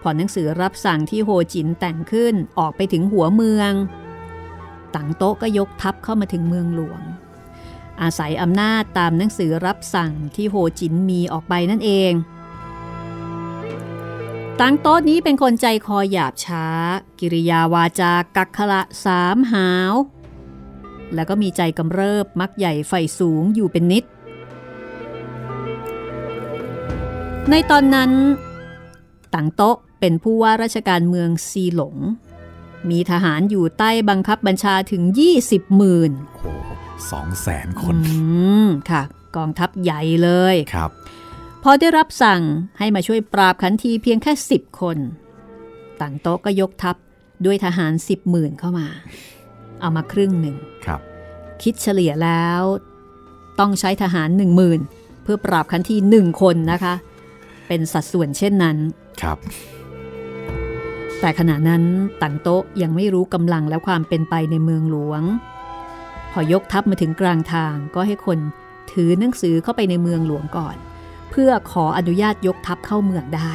[0.00, 3.72] พอหนังสือรับสั่งที่โฮจินแต่งขึ้นออกไปถึงหัวเมือง
[4.94, 7.00] ตังโต๊ะก็ยกทัพเข้ามาถึงเมืองหลวง
[8.02, 12.12] อาศัยอำนาจตามหนังสือรับสั่งที่โฮจินมีออกไปนั่นเอง
[14.60, 16.66] ตั้งโต๊ะนี้เป็นคนใจคอหยาบช้า
[17.20, 19.94] กิริยาวาจากักขละสามหาว
[21.14, 24.04] แล้วก็มีใจกำเริบมักใหญ่ไฟสูงอยู่เป็นนิด
[27.50, 28.10] ในตอนนั้น
[29.34, 31.96] ตังโต๊ะเป็นผู้ว่าราชการเมืองซีหลง
[32.90, 35.02] มีทหารอยู่ใต้บังคับบัญชาถึง
[35.40, 36.12] 20หมื่น
[36.42, 36.70] โอ้โห
[37.10, 38.18] สองแสนคน อื
[38.64, 39.02] ม ค่ะ
[39.36, 40.90] กองทัพใหญ่เลยครับ
[41.66, 42.42] พอได้รับสั่ง
[42.78, 44.98] ให้มาช่วยปราบขันทีเพียงแค่10คน
[46.00, 46.96] ต่างโต๊ะก็ยกทัพ
[47.44, 48.86] ด้วยทหาร10หมื่นเข้ามา
[49.80, 51.00] เอามาครึ่งหนึ่งครับ
[51.62, 52.62] คิดเฉลี่ยแล้ว
[53.60, 54.40] ต้องใช้ทหาร1
[54.80, 56.94] 0,000เพื่อปราบขันทีหนึ่งคนนะคะ
[57.68, 58.76] เป็นสัดส่วนเช่นนั้น
[59.22, 59.38] ครับ
[61.20, 61.82] แต่ขณะนั้น
[62.22, 65.22] ตังโต๊ะยังไม่รู้กำลังและความเป็นไปในเมืองหลวง
[66.32, 68.38] พอยกทัพมาถึงกลางทางก็ให้คน
[68.92, 70.78] ถือหนังสือเข้าไปในเมืองหลวงก่อน
[71.36, 73.52] เพื่อขออนุญาตยกทัพเข้าเมืองได้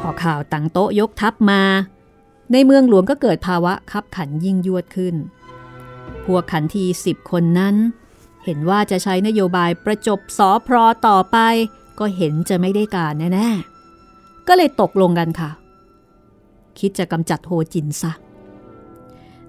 [0.00, 1.62] พอข่าวตังโต๊ะยกทัพมา
[2.52, 5.14] ในเมืองหลวงก็เกิดภาวะคับขันยิ่งยวดขึ้น
[6.24, 7.76] พวกขันทีสิบคนนั้น
[8.44, 11.38] เห็นว่าจะใช้นโยบายประจบสอพลอต่อไป
[11.98, 15.50] ก็เห็นจะไม่ได้การแน่ๆ ก็เลยตกลงกันค่ะ
[16.78, 18.12] คิดจะกำจัดโฮจินซะ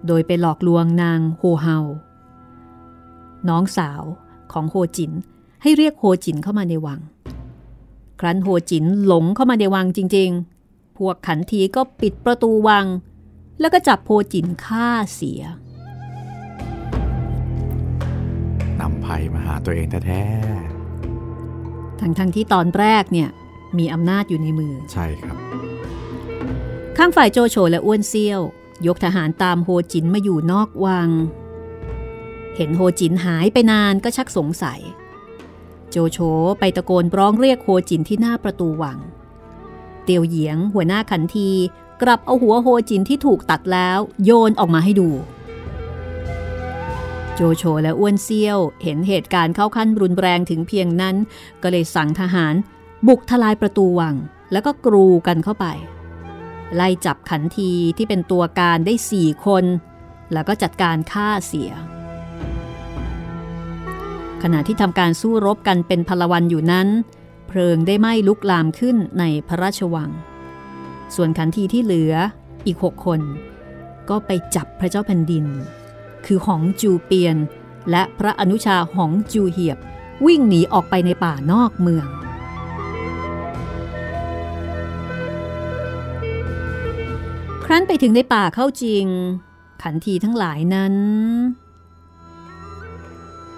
[0.08, 1.78] โดยไปหลอกลวงนางโฮเฮา
[3.50, 4.04] น้องสาว
[4.52, 5.12] ของโฮจิน
[5.68, 7.00] ให้เรียกโฮจินเข้ามาในวัง
[8.20, 10.30] ครั้นโฮจินหลงเข้ามาในวังจริง
[10.64, 12.86] ๆ พวกขันทีก็ปิดประตูวัง
[13.60, 15.42] แล้วก็จับโฮจินฆ่าเสีย
[18.80, 20.24] นำภัยมาหาตัวเองแท้
[22.00, 23.30] ทั้งๆทที่ตอนแรกเนี่ย
[23.78, 25.38] มีอำนาจอยู่ในมือๆใช่ครับ
[26.98, 28.42] ข้างฝ่ายโจโฉและอ้วนเซี่ยว
[28.88, 31.10] ยกทหารตามโฮจินมาอยู่นอกวัง
[32.56, 34.82] เห็นโฮจินหายไปนานก็ชักสงสัย
[35.98, 36.20] โจโฉ
[36.60, 39.00] ไปตะโกนร้องเรียกโฮจินที่หน้าประตูวัง
[40.04, 41.50] เตียวเหยียงหัวหน้าขันที
[42.02, 45.10] กลับเอาหัวโฮจินที่ถูกตัดแล้วโยนออกมาให้ดู
[47.36, 51.16] โจโฉและอ้วนเซี่ยวเห็นเหตุการณ์เข้าขั้นรุนแรงถึงเพียงนั้น
[51.62, 52.56] ก็เลยสั่งทหาร
[53.08, 54.16] บุกทลายประตูวัง
[54.52, 55.66] แล้วก็กรูกันเข้าไป
[56.76, 59.66] ไล่จับขันทีที่เป็นตัวการได้สี่คน
[60.34, 61.72] แล้วก็จัดการฆ่าเสีย
[64.44, 66.88] ขณะที่ทำการสู้รบกันเป็นพลวันอยู่นั้น
[67.48, 70.10] เพลิงได้ไหม้ลุกลามขึ้นในพระราชวัง
[71.16, 72.14] ส่วนขันทีที่เหลือ
[72.66, 73.22] อีกหกคน
[74.10, 75.46] ก็ไปจับพระเจ้าแผ่นดิน
[76.26, 77.38] คือหองจูเปียน
[77.92, 79.78] และพระอนุชาหองจูเหียบ
[80.26, 82.08] วิ่งหนีออกไปในป่านอกเมือง
[87.66, 89.06] ครั้นไปถึงในป่าเข้าจริง
[89.82, 90.96] ขันทีทั้งหลายนั้น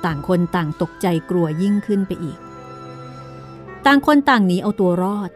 [0.07, 2.39] ต่างคนต่างตกใจกลัวยิ่งขึ้นไปอีก
[3.85, 5.31] ต่างคนต่างหนีเอาตัวรอด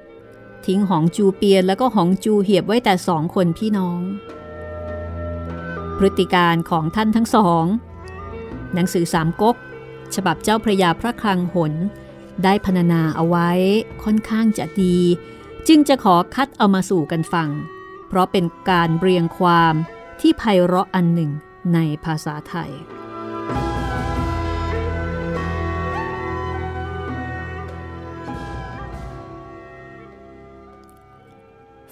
[0.66, 4.02] ทิ้งหองจูเปียนแล้วก็หองจูเหียบไว้แต่สองคนพี่น้อง
[5.98, 7.66] พฤติการของท่านทั้งสอง
[8.74, 9.56] หนังสือสามก๊ก
[10.16, 11.74] ฉบับเจ้าพระยาพระคลังหน
[12.44, 13.50] ได้พรรณนาเอาไว้
[14.04, 14.98] ค่อนข้างจะดี
[15.68, 17.50] จึงจะขอคัดเอามาสู่กันฟัง
[18.08, 19.74] เพราะเป็นการเรียงความ
[20.20, 21.32] ที่ไพเราะอันหนึ่ง
[21.74, 22.72] ในภาษาไทย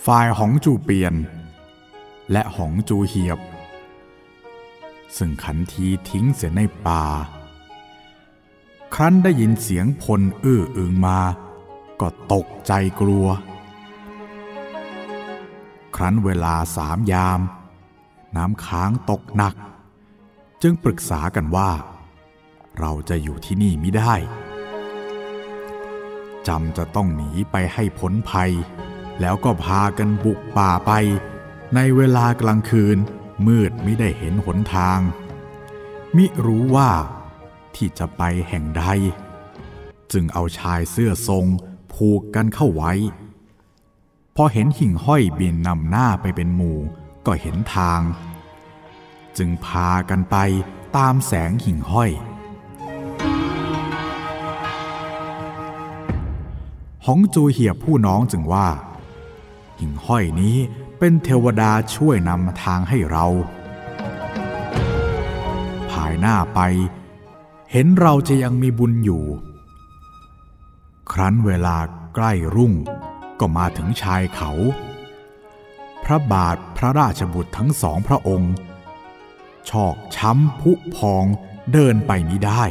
[0.05, 1.13] ฝ่ายหองจูเปียน
[2.31, 3.39] และหองจูเหียบ
[5.17, 7.03] ซึ่งขันทีทิ้งเสียในป่า
[8.93, 11.19] ครั้นได้ยินเสียงพลอื้ออึงมา
[12.01, 13.27] ก็ตกใจกลัว
[15.95, 17.39] ครั้นเวลาสามยาม
[18.35, 19.55] น้ำค้างตกหนัก
[20.61, 21.71] จึงปรึกษากันว่า
[22.79, 24.13] เราจะอยู่ที่นี่ไม่ได้
[26.47, 28.51] จำจะต้องหนีไปให้พ้นภัย
[29.21, 30.91] แล้วก็พากันบุกป่าไป
[31.75, 32.97] ในเวลากลางคืน
[33.47, 34.99] มืดไม่ได้เห็นหนทาง
[36.15, 36.91] มิรู้ว่า
[37.75, 38.83] ที่จะไปแห่งใด
[40.11, 41.45] จึงเอาชายเสื้อทรง
[41.93, 42.93] ผูกกันเข้าไว้
[44.35, 46.79] พอเห็นหิ่งห้อยบินนำหน้าไปเป็นหมู่
[47.25, 48.01] ก็เห็นทาง
[49.37, 50.35] จึงพากันไป
[50.97, 52.11] ตามแสงหิ่งห้อย
[57.05, 58.67] หองจูเหียบผู้น้องจึงว่า
[59.79, 60.57] หิ่งห้อยนี้
[60.99, 63.25] เป็นเทวดาช่วยนำทางให้เรา
[65.91, 66.59] ภายหน้าไป
[67.71, 69.25] เห็นเราจะยังมีบุญอยู่
[71.11, 71.77] ครั้นเวลา
[72.15, 72.73] ใกล้รุ่ง
[73.39, 74.51] ก็มาถึงชายเขา
[76.03, 78.53] พระบาทพระราชบุตรทั้งสองพระองค์
[79.69, 81.25] ชอกช้ำพุพอง
[81.73, 82.63] เดินไปมิได้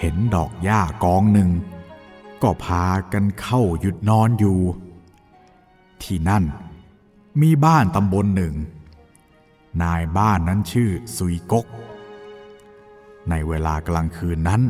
[0.00, 1.50] เห็นดอกหญ้ากองหนึ่ง
[2.42, 4.58] ก็พากันเข้าหยุดนอนอยู่
[6.02, 6.44] ที่นั่น
[7.40, 8.54] มีบ้านตำบลหนึ่ง
[9.82, 11.66] นายบ้านนั้นชื่อสุยกก
[13.30, 14.62] ในเวลากลางคืนนั้น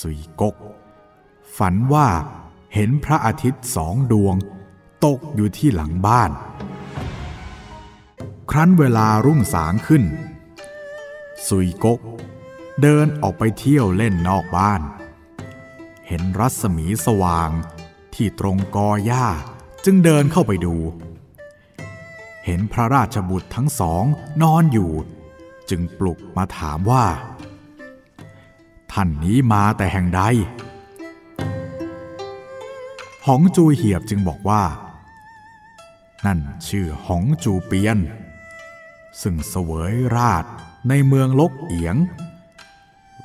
[0.00, 0.54] สุยกก
[1.56, 2.08] ฝันว่า
[2.74, 4.36] เห็นพระอาทิตย์สองดวง
[5.04, 6.30] ตกอยู่ที่หลังบ้าน
[8.50, 10.04] ครั้นเวลารุ่งสางขึ้น
[11.48, 12.00] สุยกก
[12.82, 14.80] เดินออกไปเที่ยวเล่นนอกบ้าน
[16.08, 17.50] เห็นรัศมีสว่าง
[18.14, 19.26] ที่ตรงกอหญ้า
[19.84, 20.74] จึงเดินเข้าไปดู
[22.44, 24.04] เห็นพระราชบุตรทั้งสอง
[24.42, 24.92] นอนอยู่
[25.70, 27.06] จึงปลุกมาถามว่า
[28.92, 30.22] ท่านนี้มาแต่แห่งใด
[33.26, 34.62] หองจูเหียบจึงบอกว่า
[36.26, 37.98] นั่นชื่อหองจูเปียน
[39.20, 40.44] ซึ่งเสวยราช
[40.88, 41.96] ในเมืองลกเอียง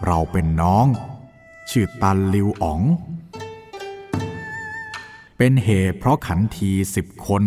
[0.06, 0.88] เราเป็นน้อง
[1.72, 2.82] ชื่อตันลิวอ๋อง
[5.38, 7.44] เป็นเหตุเพราะขันทีสิบคน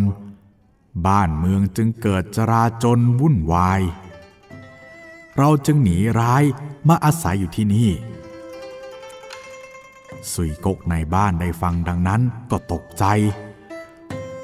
[1.06, 3.80] บ้านเมืองจึงเกิดจราจนวุ่นวาย
[5.37, 6.44] เราจึงหนีร้าย
[6.88, 7.90] มาอาศัยอยู่ที่นี่
[10.32, 13.04] สุยกกในบ้านได้ฟังดังนั้นก็ตกใจ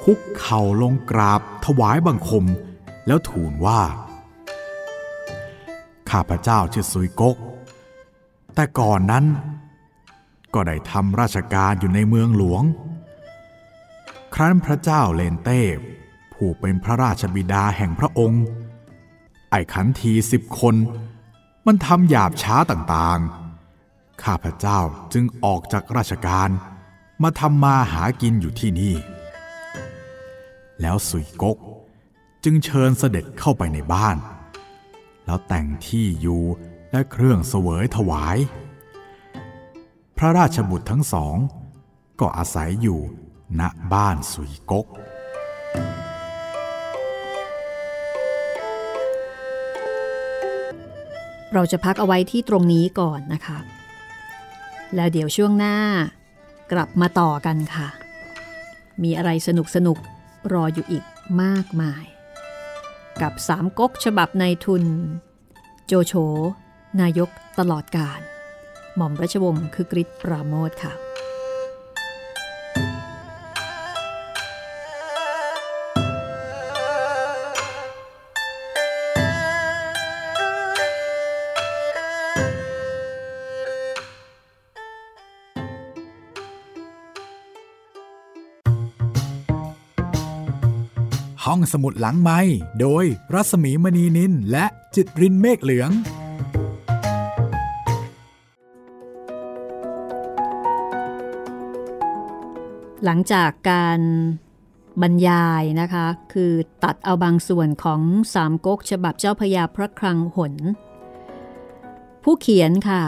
[0.03, 2.45] คุกเข่าลงกราบถวายบังคม
[3.07, 3.81] แล้วทูลว่า
[6.09, 7.37] ข้าพเจ้าชื่อสุยกก
[8.55, 9.25] แต่ก่อนนั้น
[10.53, 12.63] ก็ได้ทำราชการอยู่ในเมืองหลวง
[14.33, 15.61] ครั้นพระเจ้าเลนเต้
[16.33, 18.43] ผู้เป็นพระราชบิดาแห่งพระองค์
[19.51, 20.75] ไอ้ขันทีสิบคน
[21.65, 24.79] มันทำหยาบช้าต่างๆ ข้าพระเจ้า
[25.13, 26.49] จึงออกจากราชการ
[27.23, 28.95] มาทำมาหากินอยู่ที่นี่
[30.81, 31.57] แล้วสุยกก
[32.43, 34.17] จึงเชิญเสด็จเข้าไปในบ้าน
[35.25, 36.43] แล้วแต่งที่อยู่
[36.91, 38.37] และเครื่องเสวยถวาย
[40.23, 41.37] ระราชบุตรทั้งสอง
[42.19, 42.99] ก็อาศัยอยู่
[43.59, 43.61] ณ
[43.93, 44.87] บ้านสุยกก
[51.53, 53.59] เราจะพักเอาไว้ที่ตรงนี้ก่อนนะคะ
[54.95, 55.77] แล้วเดี๋ยวช่วงหน้า
[56.71, 57.89] กลับมาต่อกันค่ะ
[59.03, 59.97] มีอะไรสนุกสนุก
[60.53, 61.03] รออยู่อีก
[61.41, 62.03] มากมาย
[63.21, 64.83] กับสามก๊กฉบับในทุน
[65.87, 66.13] โจโฉ
[67.01, 67.29] นายก
[67.59, 68.21] ตลอดการ
[68.95, 70.93] หม่อมราชวงศ์คือกริชปราโมทค่ะ
[91.45, 92.39] ห้องสมุดหลังไม้
[92.81, 95.91] โดยรัสมีมณีนินและจิตรินเมฆเหลือง
[103.05, 103.99] หลังจากการ
[105.01, 106.51] บรรยายนะคะ คือ
[106.83, 108.01] ตัดเอาบางส่วนของ
[108.33, 110.53] สามก๊กฉบับเจ้าพระยาพระคลังหน
[112.23, 113.03] ผู้เขียนค่ะ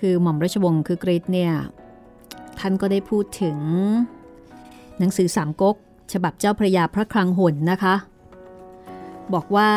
[0.00, 1.52] คือหม่อมราชวงศ์คือกริชเนี่ย
[2.58, 3.58] ท่านก็ได้พูดถึง
[4.98, 5.76] หนังสือสามก๊ก
[6.12, 7.94] ฉบับเจ้าพระยาพระคลังหนนะคะ
[9.34, 9.70] บอกว่า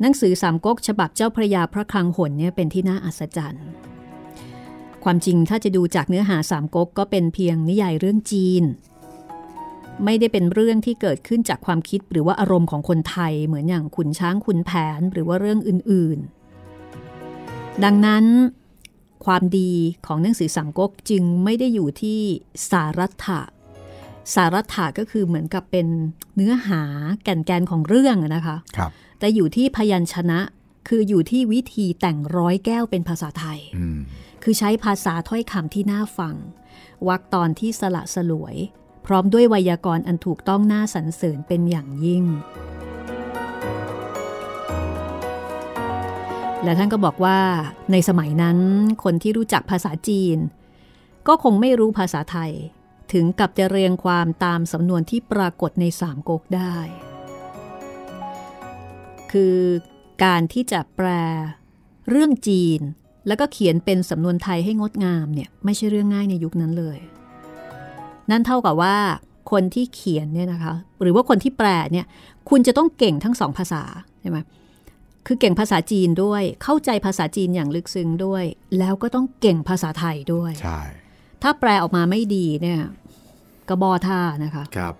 [0.00, 3.68] หนังสือสามก๊กฉบับเจ้าพระยาพระคลังหนเนี่ยเป็นที่น่าอัศจรรย์
[5.04, 8.64] ความจริงถ้าจะดูจากเนื้อหาสามก๊กก็เป็นเพียงนิยายเรื่องจีน
[10.04, 18.24] ไม่ได้เป็นเรื่องที่เกิดขึ้นจากความคิดหรือว่าอารมณ์ของคนไทยเหมือนอย่างขุนช้างขุนแผนหรือว่าเรื่องอื่นๆ ดังนั้น
[19.26, 19.72] ความดี
[20.06, 22.20] ของหนังสือสามก๊กจึงไม่ได้อยู่ที่
[22.70, 23.40] สารัตถะ
[24.34, 25.86] สารัตถะก็คือเหมือนกับเป็น
[26.36, 26.82] เนื้อหา
[27.24, 30.40] แก่นแกนของเรื่องอะนะคะครับแต่อยู่ที่พยัญชนะ
[30.88, 33.91] คืออยู่ที่วิธีแต่งร้อยแก้วเป็นภาษาไทย อืม
[34.42, 36.36] คือใช้ภาษาถ้อยคำที่น่าฟัง
[37.08, 38.56] วรรคตอนที่สละสลวย
[39.06, 42.24] พร้อมด้วยไวยากรณ์อันถูกต้องน่าสรรเสริญเป็นอย่างยิ่ง
[46.64, 47.38] และท่านก็บอกว่า
[47.92, 48.58] ในสมัยนั้น
[49.04, 50.38] คนที่รู้จักภาษาจีน
[51.28, 52.52] ก็คงไม่รู้ภาษาไทย
[53.12, 56.76] ถึงกับจะเรียงความตามสำนวนที่ปรากฏในสามก๊กได้
[59.32, 59.58] คือ
[60.24, 61.08] การที่จะแปล
[62.08, 62.80] เรื่องจีน
[63.26, 66.98] แล้วก็เขียนเป็นสำนวนไทยให้งดงามเนี่ยไม่ใช่เรื่องง่ายในยุคนั้นเลย
[68.30, 68.96] นั่นเท่ากับว่า
[69.50, 72.06] คนที่เขียนเนี่ยนะคะ หรือว่าคนที่แปลเนี่ย
[72.48, 73.82] คุณจะต้องเก่งทั้งสองภาษา
[74.20, 74.38] ใช่ไหม
[75.26, 78.44] คือเก่งภาษาจีนด้วย เข้าใจภาษาจีนอย่างลึกซึ้งด้วย
[78.78, 80.80] แล้วก็ต้องเก่งภาษาไทยด้วย ใช่
[81.42, 82.80] ถ้าแปลออกมาไม่ดีเนี่ย
[83.68, 84.94] กระบอท่านะคะครับ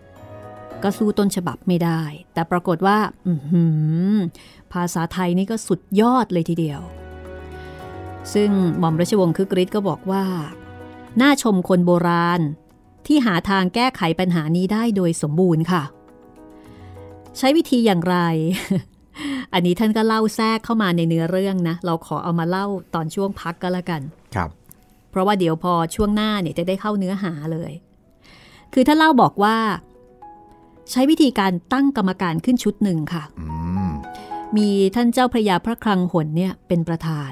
[0.82, 2.02] ก็สู้ต้นฉบับไม่ได้
[2.34, 3.64] แต่ปรากฏว่าอือหื
[4.14, 4.16] อ
[4.72, 6.80] ภาษาไทยนี่ก็สุดยอดเลยทีเดียว
[8.34, 10.24] ซึ่งหม่อมราชวงศ์คึกฤทธิ์ก็บอกว่า
[11.20, 12.40] น่าชมคนโบราณ
[13.06, 15.82] ที่หาทางแก้ไขปัญหานี้ได้โดยสมบูรณ์ค่ะ
[17.38, 18.16] ใช้วิธีอย่างไร
[19.52, 24.00] อันนี้ท่านก็เล่าแทรกเข้ามาในเนื้อเรื่องนะ เราขอเอามาเล่าตอนช่วงพักก็แล้วกัน
[24.34, 24.50] ครับ
[25.10, 27.72] เพราะว่าเดี๋ยวพอช่วงหน้าเนี่ยจะได้เข้าเนื้อหาเลย
[28.72, 29.56] คือถ้าเล่าบอกว่า
[30.90, 33.46] ใช้วิธีการตั้งกรรมการขึ้นชุดหนึ่งค่ะอื
[33.88, 33.90] ม
[34.56, 37.30] มีท่านเจ้าพระยาพระคลังหนเนี่ยเป็นประธาน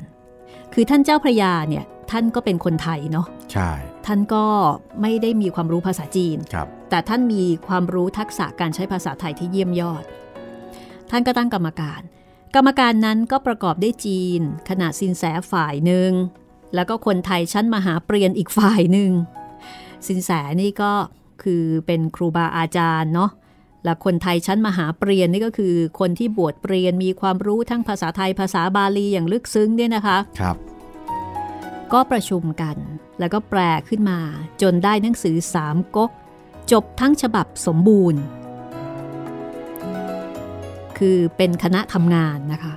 [0.74, 3.70] คือท่านเจ้าพระยาเนี่ยท่านก็เป็นคนไทยเนาะใช่
[4.06, 4.44] ท่านก็
[5.00, 10.04] ไม่ได้มีความรู้ภาษาจีนครับ แต่ท่านมีความรู้ทักษะการใช้ภาษาไทยที่เยี่ยมยอด
[11.10, 12.00] ท่านก็ตั้งกรรมการ
[12.54, 16.10] กรรมการนั้นก็ประกอบด้วยจีนขณะสินแสฝ่ายหนึ่ง
[16.74, 19.10] แล้วก็คนไทยชั้นมหาเปรียนอีกฝ่ายหนึ่ง
[20.06, 20.30] สินแส
[20.60, 20.92] นี่ก็
[21.42, 23.30] คือเป็นครูบาอาจารย์เนาะ
[23.84, 30.56] และคนไทยชั้นมหาเปรียนนี่ก็คือคนที่บวชเปรียนมีความรู้ทั้งภาษาไทยภาษาบาลีอย่างลึกซึ้งเนี่ยนะคะครับ
[31.92, 32.76] ก็ประชุมกัน
[33.18, 34.18] แล้วก็แปลขึ้นมา
[34.62, 36.10] จนได้หนังสือสามก๊ก
[36.72, 38.22] จบทั้งฉบับสมบูรณ์
[40.98, 42.74] คือเป็นคณะทำงานนะคะ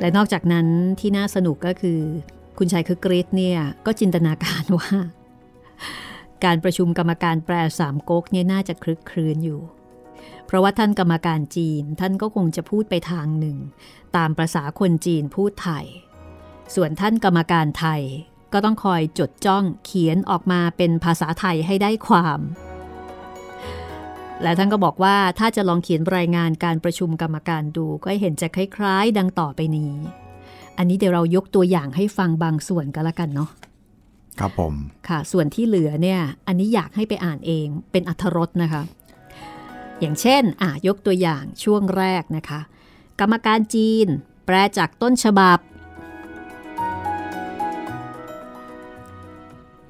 [0.00, 0.66] และนอกจากนั้น
[1.00, 2.00] ที่น่าสนุกก็คือ
[2.58, 4.90] คุณชายคือกรีซเนี่ยก็จินตนาการว่า
[6.44, 9.60] การประชุมกรรมการแปลสามก๊กเนี่ยน่าจะคลึกครื้นอยู่
[10.46, 13.56] เพราะว่าท่านกรรมการจีนท่านก็คงจะพูดไปทางหนึ่ง
[14.16, 15.86] ตามประษาคนจีนพูดไทย
[16.74, 18.02] ส่วนท่านกรรมการไทย
[18.52, 22.40] ก็ต้องคอยจดจ้องเขียนออกมาเป็นภาษาไทยให้ได้ความ
[24.42, 29.94] และท่านก็บอกว่าถ้าจะลองเขียนรายงานการประชุมกรรมการดูก็เห็นจะคล้ายๆ ดังต่อไปนี้
[30.78, 33.50] อันนี้เดี๋ยวเรายกตัวอย่างให้ฟังบางส่วนก็แล้วกันเนาะ
[34.40, 34.74] ครับผม
[35.08, 38.82] ค่ะ ส่วนที่เหลือเนี่ย อันนี้อยากให้ไปอ่านเอง เป็นอัธรสนะคะ
[40.00, 42.60] อย่างเช่น อะ ยกตัวอย่างช่วงแรกนะคะ
[43.20, 44.06] กรรมการจีน
[44.46, 45.58] แปลจากต้นฉบับ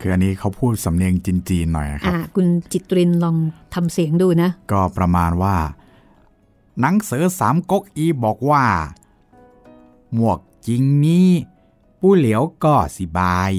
[0.01, 1.15] คืออันนี้เขาพูดสำเนียง
[1.49, 3.37] จีนๆหน่อยนะครับ อะ คุณจิตรินลอง
[3.75, 5.57] ทำเสียงดูนะ ก็ประมาณว่า
[6.81, 8.65] หนังสือสามก๊กอีบอกว่า
[10.15, 11.29] หมวกจริงนี้
[12.01, 13.51] ปูเหลียวก็สิบาย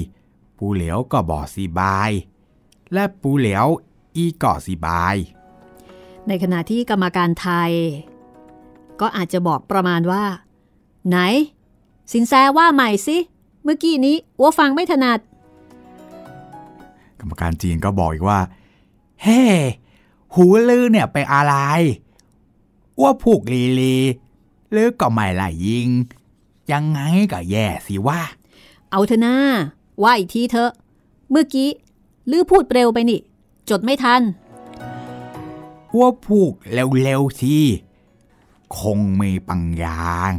[0.58, 2.10] ปูเหลียวก็บอกสิบาย
[2.92, 3.66] และปูเหลียว
[4.16, 5.16] อีก็สิบาย
[6.26, 7.72] ในขณะที่กรรมการไทย
[9.00, 10.24] ก็อาจจะบอกประมาณว่า
[11.08, 11.18] ไหน
[12.12, 13.16] สินแสว่าใหม่สิ
[13.62, 15.18] เมื่อกี้นี้อัวฟังไม่ถนัด
[17.20, 18.40] กรรมการจีนก็บอกอีกว่า
[19.22, 19.42] เฮ้
[20.34, 21.54] หูลือเนี่ยไปอะไร
[23.00, 23.96] ว่าผูกลีลี
[24.70, 25.88] หรือก็ไม่ไหลยิง
[26.72, 27.00] ยังไง
[27.32, 28.20] ก็แย่สิว่า
[28.90, 29.36] เอาเถอะนา
[30.02, 30.70] ว่าอีกทีเถอะ
[31.30, 31.68] เมื่อกี้
[32.30, 33.20] ลือพูดเร็วไปนี่
[33.70, 34.22] จดไม่ทัน
[35.98, 37.58] ว่าผูกเร็วๆที
[38.78, 40.30] คงมีปังยาง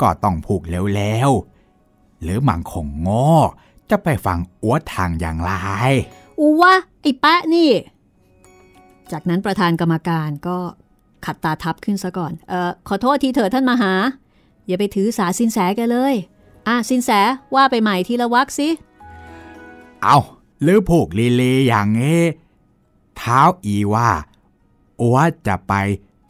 [0.00, 3.26] ก็ต้องผูกเร็วๆหรือมังคงโง่
[3.90, 5.52] จะไปฟังอ้วทางอย่างไร
[6.40, 7.70] อูวะไอ้แปะนี่
[9.12, 10.58] จากนั้นประธานกรรมการก็
[11.26, 13.92] ขัดตาทับขึ้นซะก่อน เออขอโทษทีเถอะท่านมาหา
[14.66, 16.14] อย่าไปถือสาสินแสแกันเลย
[16.66, 17.10] อะสินแส
[17.54, 18.68] ว่าไปใหม่ทีละวักสิ
[20.02, 20.18] เอา
[20.62, 22.20] หรือผูกลีลีอย่างนี้
[23.16, 24.10] เท้าอีว่า
[25.00, 25.72] อ้วจะไป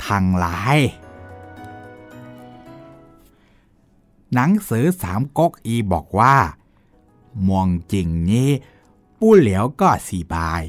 [0.05, 0.47] ทางไร
[4.35, 6.37] หนังสือสามก๊กอีบอกว่า
[7.49, 8.49] มองจริงนี้
[9.21, 10.63] ปู้เหลียวก็สีบาย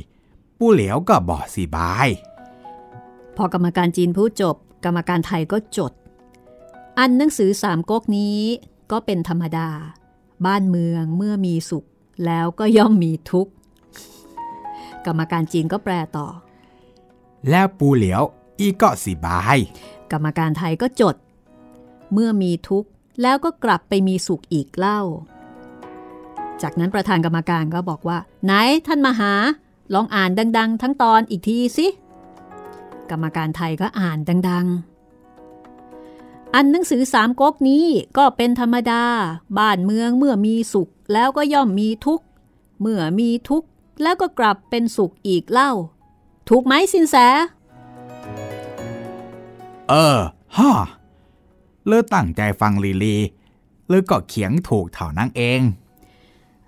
[0.57, 2.07] ปู้เหลียวก็บอกสีบาย
[3.35, 5.91] พอกรรมการจีนพูดจบ กรรมการไทยก็จด
[6.99, 8.41] อันหนังสือสามก๊กนี้
[8.93, 9.69] ก็เป็นธรรมดา
[10.45, 11.85] บ้านเมืองเมื่อมีสุข
[12.25, 13.51] แล้วก็ย่อมมีทุกข์
[15.05, 16.27] กรรมการจีนก็แปลต่อ
[17.49, 18.21] แล้วปูเหลียว
[18.59, 19.57] อีก็สีบาย
[20.11, 21.15] กรรมการไทยก็จด
[22.13, 22.89] เมื่อมีทุกข์
[23.21, 25.01] แล้วก็กลับไปมีสุขอีกเล่า
[26.61, 28.53] จากนั้นประธานกรรมการก็บอกว่า ไหน
[28.87, 29.33] ท่านมาหา
[29.93, 31.87] ลองอ่านดัง ๆ ทั้งตอนอีกทีสิ
[33.09, 34.17] กรรมการไทยก็อ่าน
[34.49, 34.92] ดัง ๆ
[36.55, 37.85] อันหนังสือสามก๊กนี้
[38.17, 39.03] ก็เป็นธรรมดา
[39.57, 42.25] บ้านเมืองเมื่อมีสุขแล้วก็ย่อมมีทุกข์
[42.81, 43.67] เมื่อมีทุกข์
[44.01, 45.71] แล้วก็กลับเป็นสุขอีกเล่า
[46.49, 47.15] ถูกไหมสินแส
[49.89, 50.19] เออ
[50.57, 50.71] ฮ่า
[51.85, 53.15] เลือตั้งใจฟังลีลี
[53.87, 55.61] เลือก็เขียงถูกเท่านั้นเอง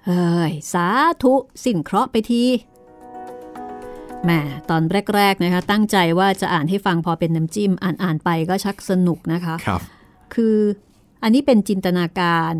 [0.06, 0.88] เฮ้ย สา
[1.24, 1.34] ธุ
[1.64, 2.44] สิ้นเคราะห์ไปที
[4.26, 4.34] แหม
[4.70, 4.82] ตอน
[5.16, 9.82] แรก ๆนะคะ ตั้งใจว่าจะอ่านให้ฟังพอเป็นน้ำจิ้ม อ่านอ่านไปก็ชักสนุกนะคะครับ
[10.34, 10.58] คือ
[11.24, 12.54] อันนี้เป็นจินตนาการ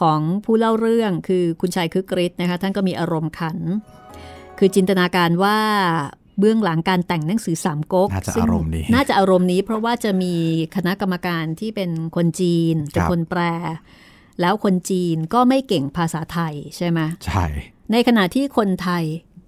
[0.00, 3.58] ของผู้เล่าเรื่องคือคุณชายคึกฤทธิ์นะคะ ท่านก็มีอารมณ์ขัน
[4.58, 5.58] คือจินตนาการว่า
[6.38, 10.34] เบื้องหลังการแต่งหนังสือสามก๊กน่าจะซึ่งอารมณ์ดีน่าจะอารมณ์นี้ เพราะว่าจะมี
[10.76, 13.40] คณะกรรมการที่เป็นคนจีนเป็นครับคนแปล
[14.40, 17.44] แล้วคนจีนก็ไม่เก่งภาษาไทยใช่ไหมใช่
[17.92, 19.04] ในขณะที่คนไทย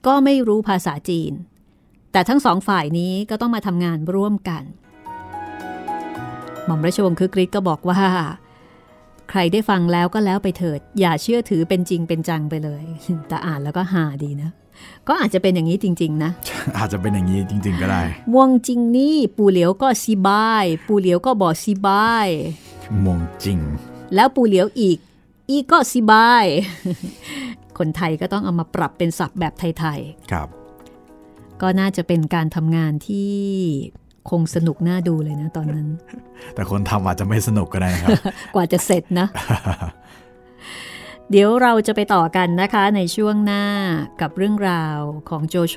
[0.07, 1.33] ก็ไม่รู้ภาษาจีน
[2.13, 4.63] แต่ทั้งสองฝ่ายนี้ก็ต้องมาทำงานร่วมกัน
[6.65, 8.01] หม่อมราชวงศ์คึกฤทธิ์ก็บอกว่า
[9.31, 12.85] ใครได้ฟังแล้วก็แล้วไปเถิด อย่าเชื่อถือเป็นจริงเป็นจังไปเลย
[13.29, 14.51] แต่อ่านแล้วก็หาดีนะ
[15.09, 16.31] ก็อาจจะเป็นอย่างนี้จริง ๆ นะ
[16.79, 22.29] อาจจะเป็นอย่างนี้จริง ๆ ก็ได้ม่วงจริงนี่ปูเหลียวก็ซีบาย ปูเหลียวก็บอกซีบาย
[23.05, 23.59] มงจริง
[24.15, 24.99] แล้วปูเหลียวอีก
[25.51, 26.45] อีกก็ซีบาย
[27.83, 30.01] คนไทยก็ต้องเอามาปรับเป็นศัพท์แบบไทย
[30.33, 33.33] ครับๆก็น่าจะเป็นการทำงานที่
[34.31, 35.89] คงสนุกน่าดูเลยนะตอนนั้น
[36.55, 38.19] แต่คนทำอาจจะไม่สนุกก็ได้นะครับ
[38.55, 39.27] กว่าจะเสร็จนะ
[41.31, 43.65] เดี๋ยวเราจะไปต่อกันนะคะในช่วงหน้า
[44.21, 45.77] กับเรื่องราวของโจโฉ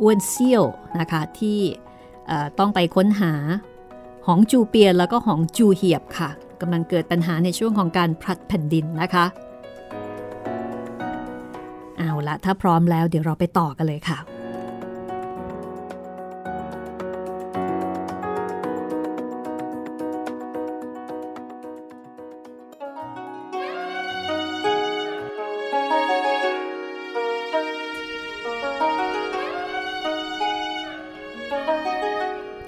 [0.00, 0.64] อ้วนเซี่ยว
[1.00, 1.58] นะคะที่
[2.26, 3.32] เอ่อต้องไปค้นหา
[4.26, 6.30] หองจูเปียนแล้วก็หองจูเหียบค่ะ
[6.60, 9.24] กำลังเกิดปัญหาในช่วงของการพลัดแผ่นดินนะคะ
[11.98, 14.18] เอาละถ้าพร้อมแล้วเดี๋ยวเราไปต่อกันเลยค่ะ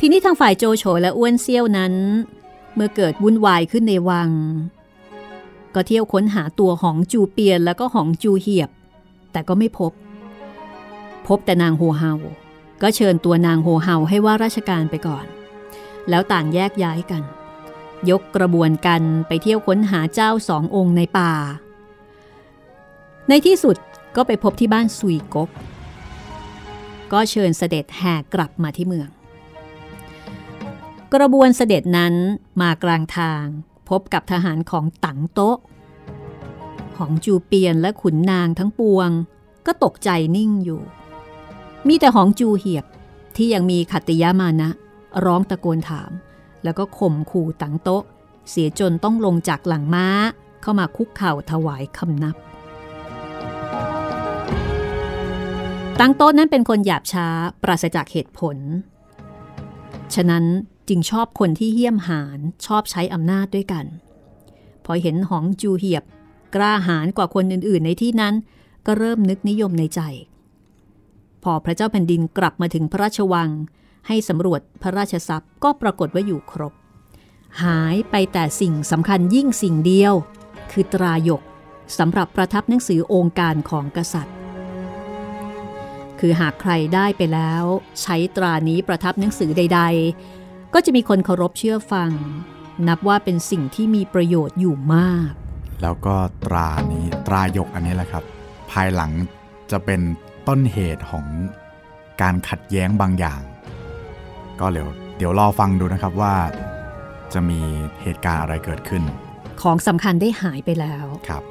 [0.03, 1.95] ทีนี้ทางฝ่ายโจโฉและอ้วนเซี่ยวนั้น
[2.75, 4.31] เมื่อเกิดวุ่นวายขึ้นในวัง
[5.75, 8.71] ก็เที่ยวค้นหาตัวหองจูเปียนแล้วก็หองจูเหียบ
[9.33, 9.93] แต่ก็ไม่พบ
[11.27, 12.13] พบแต่นางโฮเฮา
[12.83, 15.27] ก็เชิญตัวนางโฮเฮาให้ว่าราชการไปก่อน
[16.09, 17.23] แล้วต่างแยกย้ายกัน
[18.11, 21.33] ยกกระบวนกันไปเที่ยวค้นหาเจ้าสององค์ในป่า
[23.29, 23.77] ในที่สุด
[24.17, 25.51] ก็ไปพบที่บ้านซุยกก
[27.13, 29.09] ก็เชิญเสด็จแห่กลับมาที่เมือง
[31.15, 32.15] กระบวนเสด็จนั้น
[32.61, 33.45] มากลางทาง
[33.89, 35.57] พบกับทหารของตังโต๊ะ
[37.01, 39.11] ของจูเปียนและขุนนางทั้งปวง
[39.67, 40.83] ก็ตกใจนิ่งอยู่
[41.89, 42.85] มีแต่ของจูเหียบ
[43.37, 44.71] ที่ยังมีขัติยามานะ
[45.25, 46.11] ร้องตะโกนถาม
[46.65, 48.03] แล้วก็ข่มขู่ตังโต๊ะ
[48.51, 50.07] เสียจนต้องลงจากหลังม้า
[50.63, 52.37] เข้ามาคุกเข่าถวายคำนับ
[56.01, 57.27] ตังโต๊ะนั้นเป็นคนหยาบช้า
[57.63, 58.57] ปราศจากเหตุผล
[60.15, 60.45] ฉะนั้น
[60.89, 63.87] จึงชอบคนที่เหี้ยมหาญชอบใช้อำนาจด้วยกัน
[64.85, 66.05] พอเห็นหองจูเหียบ
[66.55, 68.35] กล้าหาญกว่าคนอื่นๆ ในที่นั้น
[68.87, 70.01] ก็เริ่มนึกนิยมในใจ
[71.43, 73.51] พอพระเจ้าแผ่นดินกลับมาถึงพระราชวัง
[74.07, 76.73] ให้สำรวจพระราชทรัพย์ก็ปรากฏว่าอยู่ครบ
[77.63, 80.15] หายไปแต่สิ่งสำคัญยิ่งสิ่งเดียว
[80.71, 81.41] คือตรายก
[81.99, 84.37] สำหรับประทับหนังสือองค์การของกษัตริย์
[86.21, 87.65] คือหากใครได้ไปแล้ว
[88.03, 89.81] ใช้ตรานี้ประทับหนังสือใด
[90.27, 92.11] ๆ ก็จะมีคนเคารพเชื่อฟัง
[92.89, 95.33] นับว่าเป็นสิ่งที่มีประโยชน์อยู่มาก
[95.83, 96.15] แล้วก็
[96.45, 98.25] ตรานี้ตรายกอันนี้แหละครับ
[98.71, 99.11] ภายหลัง
[99.71, 100.01] จะเป็น
[100.49, 101.27] ต้นเหตุของ
[102.23, 103.41] การขัดแย้งบางอย่าง
[104.61, 106.35] ก็เดี๋ยวเดี๋ยวรอฟังดูนะครับว่า
[107.33, 107.61] จะมี
[108.03, 109.03] เหตุการณ์อะไรเกิดขึ้น
[109.63, 111.43] ของสำคัญได้หายไปแล้วครับ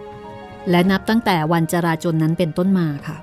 [0.69, 3.17] และนับตั้งแต่วันจราจนนั้นเป็นต้นมาค่ะ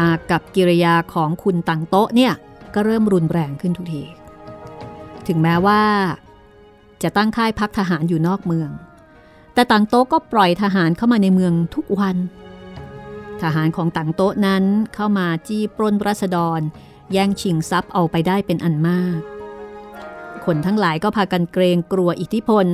[0.00, 2.32] อากับกิริยาของคุณตังโต๊ะเนี่ย
[2.74, 4.04] ก็เริ่มรุนแรงขึ้นทุกที
[5.28, 5.82] ถึงแม้ว่า
[7.02, 8.70] จะตั้งค่ายพักทหารอยู่นอกเมือง
[9.54, 12.16] แต่ตังโต๊ะก็ปล่อยทหารเข้ามาในเมืองทุกวัน
[13.42, 16.60] ทหารของตังโต๊ะนั้นเข้ามาจี้ปล้นรัษฎร
[17.12, 19.20] แย่งชิงทรัพย์เอาไปได้เป็นอันมาก
[20.44, 22.66] คนทั้งหลายก็พากันเกรงกลัวอิทธิพล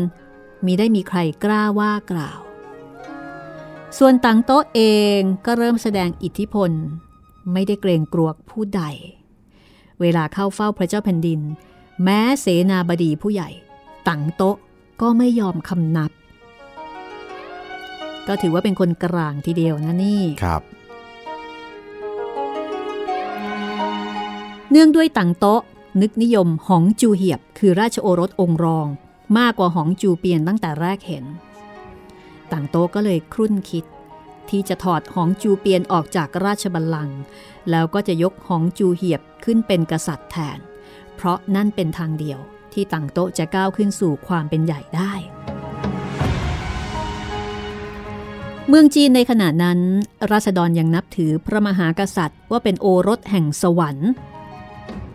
[0.66, 2.38] มีได้มีใครกล้าว่ากล่าว
[3.98, 4.80] ส่วนตังโต๊ะเอ
[5.18, 6.70] งก็เริ่มแสดงอิทธิพล
[7.52, 8.82] ไม่ได้เกรงกลัวผู้ใด
[10.00, 11.40] เวลาเข้าเฝ้าพระเจ้าแผ่นดิน
[12.04, 13.50] แม้เสนาบดีผู้ใหญ่
[14.08, 14.56] ตังโต๊ะ
[15.00, 16.10] ก็ไม่ยอมคำนับ
[18.28, 20.62] ก็ถือว่าเป็นคนกลางทีเดียวนะนี่ครับ
[24.70, 25.62] เนื่องด้วยตังโต๊ะ
[26.00, 28.86] นึกนิยมหองจูเหียบ คือราชโอรสองค์รอง
[29.38, 31.24] มากกว่าหองจูเปียนตั้งแต่แรกเห็น
[32.52, 33.84] ตังโต๊ะก็เลยครุ่นคิด
[34.50, 37.20] ที่จะถอดหองจูเปียนออกจากราชบัลลังก์
[37.70, 40.58] แล้วก็จะยกหองจูเหียบขึ้นเป็นกษัตริย์แทน
[41.16, 42.38] เพราะนั่นเป็นทางเดียว
[42.72, 45.12] ที่ตังโต๊ะจะก้าวขึ้นสู่ความเป็นใหญ่ได้
[48.70, 49.80] เมืองจีนในขณะนั้น
[50.30, 54.10] ราษฎรยังนับถือพระมหากษัตริย์ ว่าเป็นโอรสแห่งสวรรค์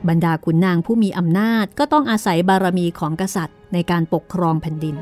[0.07, 4.95] บรรดาขุนนางผู้มีอำนาจก็ต้องอาศัยบารมีของกษัตริย์ในการปกครองแผ่นดิน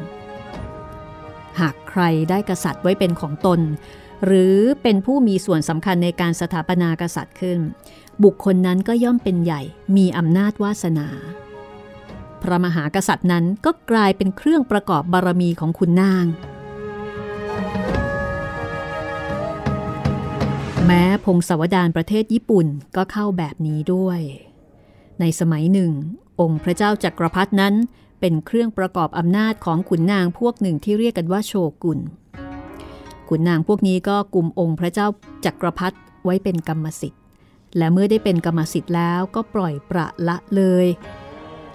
[1.60, 3.60] หากใครได้กษัตริย์ไว้เป็นของตน
[4.26, 7.60] หรือเป็นผู้มีส่วนสำคัญในการสถาปนากษัตริย์ขึ้น
[8.24, 9.62] บุคคลนั้นก็ย่อมเป็นใหญ่
[9.98, 11.08] มีอำนาจวาสนา
[12.42, 16.28] พระมหากษัตริย์นั้นก็กลายเป็นเครื่องประกอบบารมีของคุณนาง
[20.94, 24.20] แม้พงศาวดารประเทศญี่ปุ่นก็เข้าแบบนี้ด้วย
[25.20, 25.92] ในสมัยหนึ่ง
[26.42, 27.74] องค์พระเจ้าจักรพรรดินั้น
[28.20, 32.00] เป็นเครื่องประกอบอำนาจของขุนนางพวกหนึ่งที่เรียกกันว่าโชกุน
[33.30, 35.08] ขุนนางพวกนี้ก็กลุ่มองค์พระเจ้า
[35.46, 37.22] จักรพรรดิไว้เป็นกรรมสิทธิ์
[37.78, 40.88] และเมื่อได้เป็นกรรมสิทธิ์แล้วก็ปล่อยประละเลย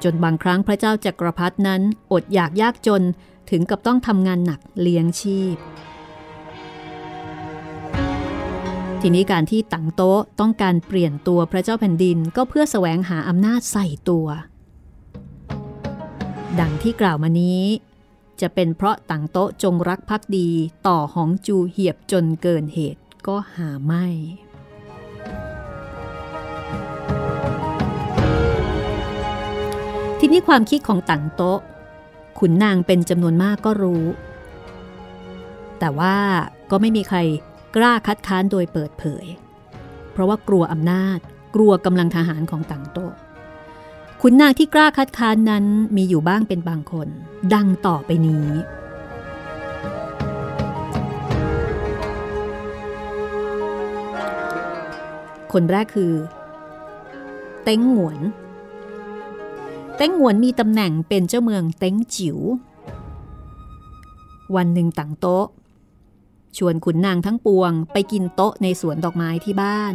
[0.02, 1.80] จนบางครั้งพระเจ้าจักรพรรดินั้น
[2.12, 3.02] อดอยากยากจน
[3.50, 5.56] ถึงกับต้องทำงานหนักเลี้ยงชีพ
[9.02, 14.26] ทีนี้การที่ตังโต๊ะต้องการเปลี่ยนตัวพระเจ้าแผ่นดินก็เพื่อแสวงหาอำนาจใส่ตัว
[16.60, 17.62] ดังที่กล่าวมานี้
[18.40, 20.48] จะเป็นเพราะตังโต๊ะจงรักภักดี
[20.86, 24.06] ต่อหองจูเหียบจนเกินเหตุก็หาไม่
[30.18, 31.58] ทีนี้ความคิดของตังโต๊ะ
[32.38, 34.04] ขุนนางเป็นจำนวนมากก็รู้
[35.78, 36.16] แต่ว่า
[36.70, 37.18] ก็ไม่มีใคร
[37.76, 39.26] กล้าคัดค้านโดยเปิดเผย
[40.12, 41.18] เพราะว่ากลัวอำนาจ
[41.54, 43.12] กลัวกำลังทหารของตังโต๊ะ
[44.20, 45.64] ขุนนางที่กล้าคัดค้านนั้น
[45.96, 47.08] มีอยู่บ้างเป็นบางคน
[47.54, 48.48] ดังต่อไปนี้
[55.52, 56.12] คนแรกคือ
[57.64, 58.18] เต้งหวน
[59.96, 62.38] เต้งหวนมีตำแหน่งเป็นเจ้าเมืองเต้งจิ๋ว
[64.56, 65.46] วันหนึ่งต่างโต๊ะ
[66.58, 69.94] ชวนขุนนางทั้งปวงไปกินโต๊ะในสวนดอกไม้ที่บ้าน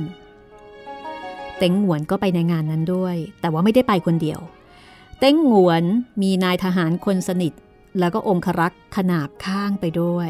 [1.57, 4.39] เต้งหงวนก็ไปในงานนั้นด้วย แต่ว่าไม่ได้ไปคนเดียว
[5.19, 5.83] เต้งหงวน
[6.21, 7.53] มีนายทหารคนสนิท
[7.99, 10.29] แล้วก็องครักษ์ขนาบข้างไปด้วย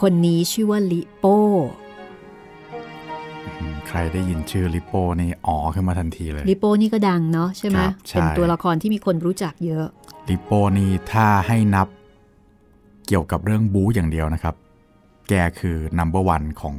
[0.00, 1.38] คนนี้ชื่อว่าลิโป้
[3.58, 9.86] อืมใครได้ยินชื่อลิโป้นี่อ๋อขึ้นมาทันทีเลย ลิโป้นี่ก็ดังเนาะใช่ไหมครับใช่เป็นตัวละครที่มีคนรู้จักเยอะ
[10.28, 11.88] ลิโป้นี่ถ้าให้นับ
[13.06, 14.54] เกี่ยวกับเรื่องบู๊อย่างเดียวนะครับ
[15.28, 16.76] แกคือนัมเบอร์วันของ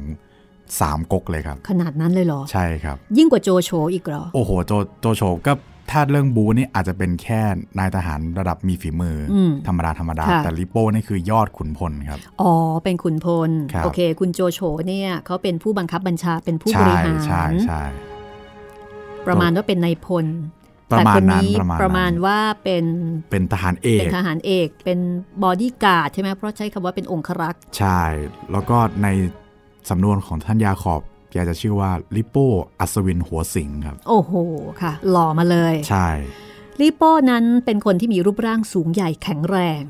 [0.80, 5.52] สามก๊กเลยครับ ขนาดนั้นเลยเหรอ ใช่ครับ ยิ่งกว่าโจโฉอีกเหรอ โอ้โห โจโจโฉก็
[5.90, 7.40] ถ้าเรื่องบูนี่อาจจะเป็นแค่
[7.78, 12.52] นายทหารระดับมีฝีมืออมธรรมดาธรรมดาค่ะแต่ลิโป้นี่คือยอดขุนพลครับ อ๋อ
[12.84, 17.82] เป็นขุนพลครับโอเค คุณโจโฉเนี่ยเขาเป็นผู้บังคับบัญชาเป็นผู้บใช่ริหาร ใช่ใช่
[19.26, 20.24] ประมาณว่าเป็นนายพล
[20.92, 22.84] ประมาณแต่คนนั้นนี้ประมาณประมาณนั้นว่าเป็น
[23.30, 24.98] เป็นทหารเอกเป็นทหารเอกเป็น
[25.44, 28.00] บอดี้การ์ดใช่ไหมเพราะใช้คำว่าเป็นองครักษ์ใช่
[28.52, 29.08] แล้วก็ใน
[29.90, 32.48] สำนวนของท่านยาขอบแกจะชื่อว่าลิโป้
[32.80, 34.32] อัศวินหัวสิงห์ครับ โอ้โห
[34.82, 36.08] ค่ะ หล่อมาเลย ใช่
[36.80, 39.82] ลิโป้นั้นเป็นคนที่มีรูปร่างสูงใหญ่แข็งแรง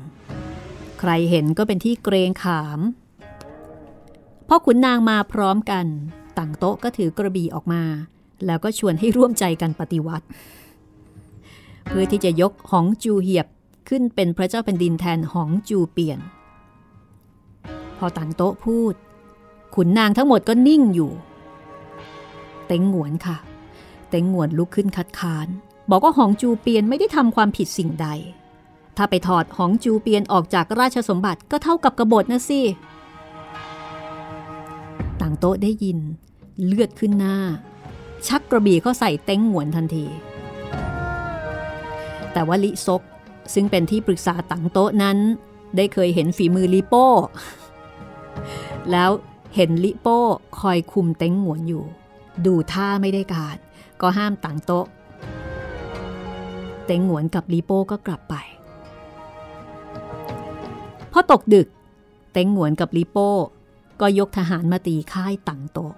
[0.99, 2.79] ใครเห็นก็เป็นที่เกรงขาม
[4.47, 5.85] พอขุนนางมาพร้อมกัน
[6.37, 7.83] ต่างโต๊ะก็ถือกระบี่ออกมา
[8.45, 10.25] แล้วก็ชวนให้ร่วมใจกันปฏิวัติ
[11.91, 13.47] เพื่อที่จะยกหองจูเหียบ
[13.89, 16.19] ขึ้นเป็นพระเจ้าแผ่นดินแทนหองจูเปลี่ยน
[17.97, 18.93] พอต่างโต๊ะพูด
[19.75, 21.11] ขุนนางทั้งหมดก็นิ่งอยู่
[22.67, 23.37] เต็งหวนค่ะ
[24.09, 25.47] เต็งหวนลุกขึ้นคัดค้าน
[25.89, 28.07] บอกว่าหองจูเปียนไม่ได้ทำความผิดสิ่งใด
[28.97, 32.61] ถ้าไปถอดหองจูเปียนออกจากราชสมบัติก็เท่ากับกบฏนะสิ
[35.21, 35.97] ต่างโต๊ะได้ยิน
[36.65, 37.37] เลือดขึ้นหน้า
[38.27, 40.05] ชักกระบี่เข้าใส่เต็งหวนทันที
[42.39, 43.01] แต่ว่าลิซก
[43.53, 45.17] ซึ่งเป็นที่ปรึกษาต่างโต๊ะนั้น
[45.75, 47.07] ได้เคยเห็นฝีมือลิโป้
[48.91, 49.09] แล้ว
[49.55, 50.19] เห็นลิโป้
[50.59, 51.83] คอยคุมเต็งหวนอยู่
[52.45, 53.57] ดูท่าไม่ได้การ
[54.01, 54.85] ก็ห้ามต่างโต๊ะ
[56.85, 58.35] เต็งหวนกับลีโป้ก็กลับไป
[61.11, 61.67] พอตกดึก
[62.33, 63.29] เต็งหวนกับลีโป้
[64.01, 65.93] ก็ยกทหารมาตีค่ายต่างโต๊ะ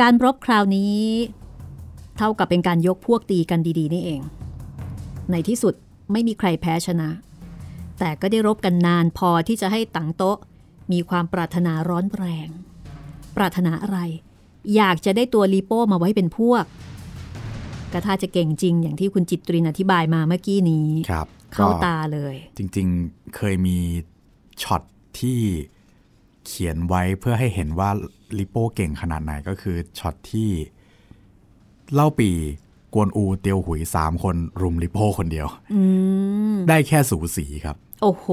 [0.00, 0.98] การรบคราวนี้
[2.16, 4.20] เท่ากับเป็นการยกพวกตีกันดีๆ นี่เอง
[5.30, 5.74] ในที่สุด
[6.12, 7.10] ไม่มีใครแพ้ชนะ
[7.98, 10.38] แต่ก็ได้รบกันนานพอที่จะให้ตังโต๊ะ
[10.92, 12.48] มีความปรารถนาร้อนแรง
[13.36, 13.98] ปรารถนาอะไร
[14.76, 16.64] อยากจะได้ตัวลีโป้มาไว้เป็นพวก
[17.92, 23.78] กระทาจะเก่งจริงอย่างที่คุณจิตรินอธิบายมาเมื่อกี้นี้ ครับ เข้าก็ตาเลย จริงๆ เคยมี
[24.62, 24.82] ช็อต
[25.20, 25.40] ที่
[26.50, 27.90] เขียนไว้เพื่อให้เห็นว่า
[28.38, 30.50] ลิโป้เก่งขนาดไหนก็คือช็อตที่
[31.94, 32.30] เล่าปี
[32.94, 35.82] กวนอูเตียวหุยสามคนรุมลิโป้คนเดียวอื
[36.54, 38.26] มได้แค่สูสีครับ โอ้โห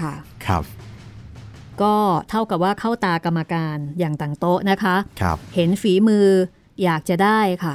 [0.00, 0.14] ค่ะ
[0.46, 0.62] ครับ
[1.82, 1.94] ก็
[2.30, 6.26] เท่ากับว่าเข้าตากรรมการอย่างต่างโต๊ะนะคะครับเห็นฝีมือ
[6.82, 7.74] อยากจะได้ค่ะ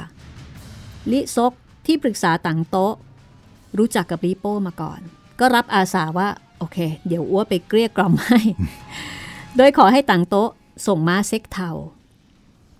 [1.12, 1.52] ลิซก
[1.86, 2.94] ที่ปรึกษาต่างโต๊ะ
[3.78, 5.00] รู้จักกับลิโป้มาก่อน
[5.40, 8.40] ก็รับอาสาว่า โอเค เดี๋ยวอ้วไปเกลี้ยกล่อมให้
[9.56, 10.50] โดยขอให้ต่างโต๊ะ
[10.86, 11.70] ส่งม้าเซ็กเทา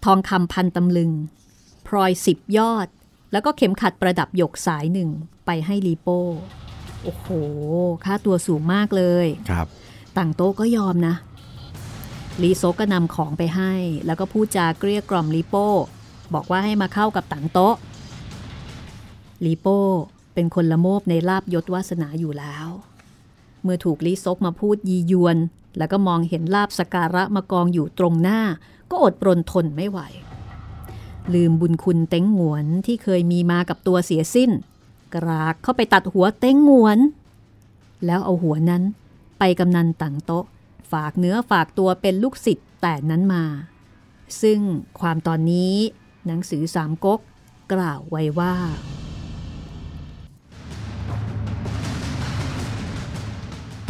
[0.04, 1.12] ทองคำพันตำลึง
[1.86, 2.88] พลอยสิบยอด
[3.32, 5.10] แล้วก็เข็มขัดประดับหยกสายหนึ่ง
[5.46, 6.20] ไปให้ลีโป้
[7.02, 7.26] โอ้โห
[8.04, 9.66] ค่าตัวสูงมากเลยครับ
[10.18, 11.14] ต่างโต๊ะก็ยอมนะ
[12.42, 13.72] ลีโซก็นำของไปให้
[14.06, 15.68] แล้วก็พูดจาเกลี้ยกล่อมลีโป้
[16.34, 17.74] บอกว่าให้มาเข้ากับต่างโต๊ะ
[19.44, 19.80] ลีโป้
[20.34, 22.68] เป็นคนละโมบในลาบยศวาสนาอยู่แล้ว
[23.62, 25.36] เมื่อถูกลีซกมาพูดยียวน
[25.78, 28.40] แล้วก็มองเห็นลาบสการะมากองอยู่ตรงหน้า
[28.90, 30.00] ก็อดปรนทนไม่ไหว
[31.34, 34.50] ลืมบุญคุณเต้งหงวนที่เคยมีมากับตัวเสียสิ้น
[35.14, 36.98] กรากเข้าไปตัดหัวเต้งหงวน
[38.06, 38.82] แล้วเอาหัวนั้น
[39.38, 40.44] ไปกำนันต่างโต๊ะ
[40.92, 43.44] ฝากเนื้อฝากตัวเป็นลูกศิษย์แต่นั้นมา
[44.42, 44.60] ซึ่ง
[45.00, 45.74] ความตอนนี้
[46.26, 47.20] หนังสือสามก๊ก
[47.72, 48.54] กล่าวไว้ว่า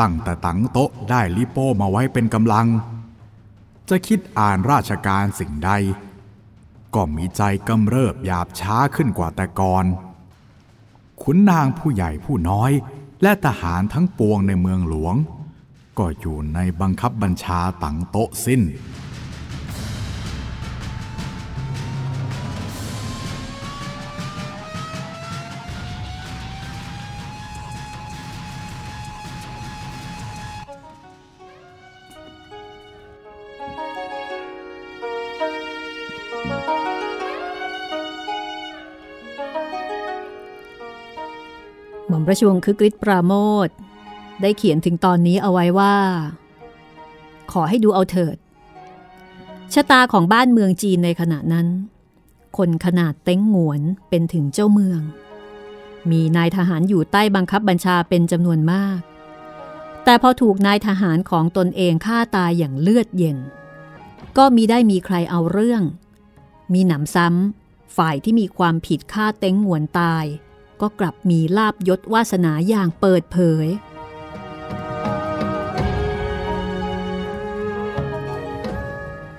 [0.00, 2.66] ตั้งแต่ตังโต๊ะได้ลิโป้มาไว้เป็นกำลัง
[3.88, 5.70] จะคิดอ่านราชการสิ่งใด
[6.94, 9.84] ก็มีใจกำเริบหยาบช้าขึ้นกว่าแต่ก่อน
[11.22, 12.72] ขุนนางผู้ใหญ่ผู้น้อย
[13.22, 15.14] และทหารทั้งปวงในเมืองหลวง
[15.98, 18.62] ก็อยู่ในบังคับบัญชาตังโต๊ะสิ้น
[42.30, 43.32] ราชวงศ์คึกฤทธิ์ปราโม
[43.66, 43.68] ท
[44.42, 45.96] ได้เขียนถึงตอนนี้เอาไว้ว่า
[47.52, 48.36] ขอให้ดูเอาเถิด
[49.74, 51.66] ชะตาของบ้านเมืองจีนในขณะนั้น
[52.56, 55.00] คนขนาดเต้งหงวนเป็นถึงเจ้าเมือง
[56.10, 59.00] มีนายทหารอยู่ใต้บังคับบัญชาเป็นจำนวนมาก
[60.04, 63.38] แต่พอถูกนายทหารของตนเองฆ่าตายอย่างเลือดเย็น
[64.36, 65.82] ก็มีได้มีใครเอาเรื่อง
[66.72, 70.24] มีหนำซ้ำฝ่ายที่มีความผิดฆ่าเต้งหงวนตาย
[70.80, 73.66] ก็กลับมีลาบยศวาสนาอย่างเปิดเผย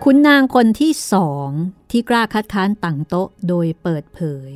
[0.03, 1.49] คุณนางคนที่สอง
[1.91, 4.51] ที่กล้าคัดค้านต่างโต๊ะโดยเปิดเผย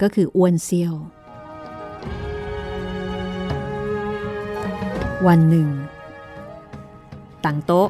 [0.00, 0.94] ก็คืออ้วนเซียว
[5.26, 5.68] วันหนึ่ง
[7.44, 7.88] ต่างโต๊ะ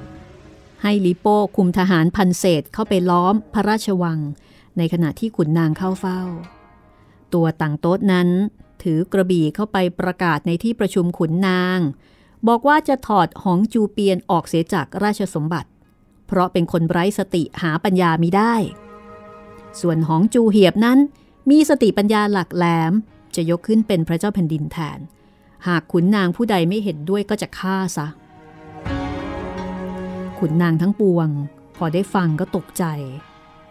[0.82, 4.18] ให้ลิโป้คุมทหารพันเศษเข้าไปล้อมพระราชวัง
[4.76, 6.20] ในขณะที่ขุนนางเข้าเฝ้า
[7.35, 8.28] ตัวต่างโต๊ะนั้น
[8.83, 11.78] ถือกระบี่เข้าไปประกาศในที่ประชุมขุนนาง
[12.49, 15.70] บอกว่าจะถอดหองจูเปียนออกเสียจากราชสมบัติ
[16.26, 18.55] เพราะเป็นคนไร้สติหาปัญญามิได้
[19.81, 20.99] ส่วนหองจูเหียบนั้น
[21.51, 22.93] มีสติปัญญาหลักแหลม
[23.35, 24.99] จะยกขึ้นเป็นพระเจ้าแผ่นดินแทน
[25.66, 28.07] หากขุนนางผู้ใดไม่เห็นด้วยก็จะฆ่าซะ
[30.39, 31.28] ขุนนางทั้งปวง
[31.76, 32.85] พอได้ฟังก็ตกใจ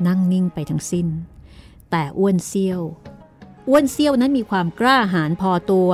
[0.08, 1.08] นั่งนิ่งไปทั้งสิ้น
[1.92, 2.82] แต่อ้วนเซี่ยว
[3.70, 5.90] อ้วนเซี่ยวนั้นมีความกล้าหาญพอตัว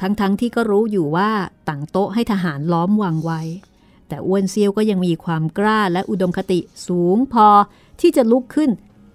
[0.00, 1.30] ทั้งๆทที่ก็รู้อยู่ว่า
[1.68, 3.40] ต่างโต๊ะให้ทหารล้อมวางไว้
[4.08, 7.46] แต่อ้วนเซี่ยวก็ยังมีความกล้าและอุดมคติสูงพอ
[8.00, 8.70] ที่จะลุกขึ้น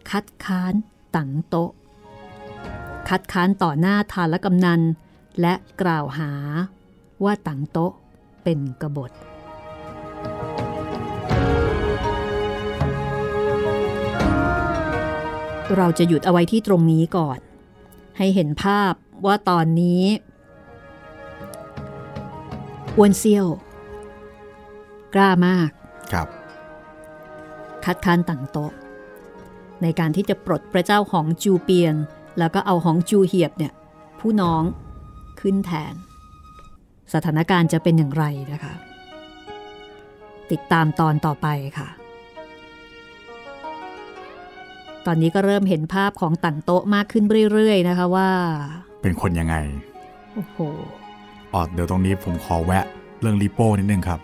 [0.09, 0.73] คัดค้าน
[1.15, 1.71] ต่างโต๊ะ
[3.09, 4.81] คัดค้านต่อหน้าทานและกำนัน
[5.41, 6.31] และกล่าวหา
[7.23, 7.91] ว่าต่างโต๊ะ
[8.43, 9.11] เป็นกบฏ
[15.75, 17.39] เราจะหยุดเอาไว้ที่ตรงนี้ก่อน
[18.17, 18.93] ให้เห็นภาพ
[19.25, 20.03] ว่าตอนนี้
[22.97, 23.47] อ้วนเซี่ยว
[25.15, 25.69] กล้ามาก
[26.13, 26.27] ครับ
[27.85, 28.71] คัดค้านต่างโต๊ะ
[29.81, 31.95] ในการที่จะปลดพระเจ้าของจูเปียน
[32.39, 33.73] แล้วก็เอาของจูเหียบเนี่ย
[34.19, 34.63] ผู้น้อง
[35.39, 35.93] ขึ้นแทน
[37.13, 38.73] สถานการณ์จะเป็นอย่างไรนะคะ
[40.51, 41.47] ติดตามตอนต่อไป
[41.77, 41.87] ค่ะ
[45.07, 48.29] ตอนนี้ก็เริ่มเห็นภาพของต่างโต๊ะมากขึ้นเรื่อยๆนะคะว่า
[49.01, 49.55] เป็นคนยังไง
[50.33, 50.57] โอ้โห
[51.53, 52.85] อ๋อเดี๋ยวตรงนี้ผมขอแวะ
[53.21, 54.19] เรื่องลิโป้นิดนึงครับ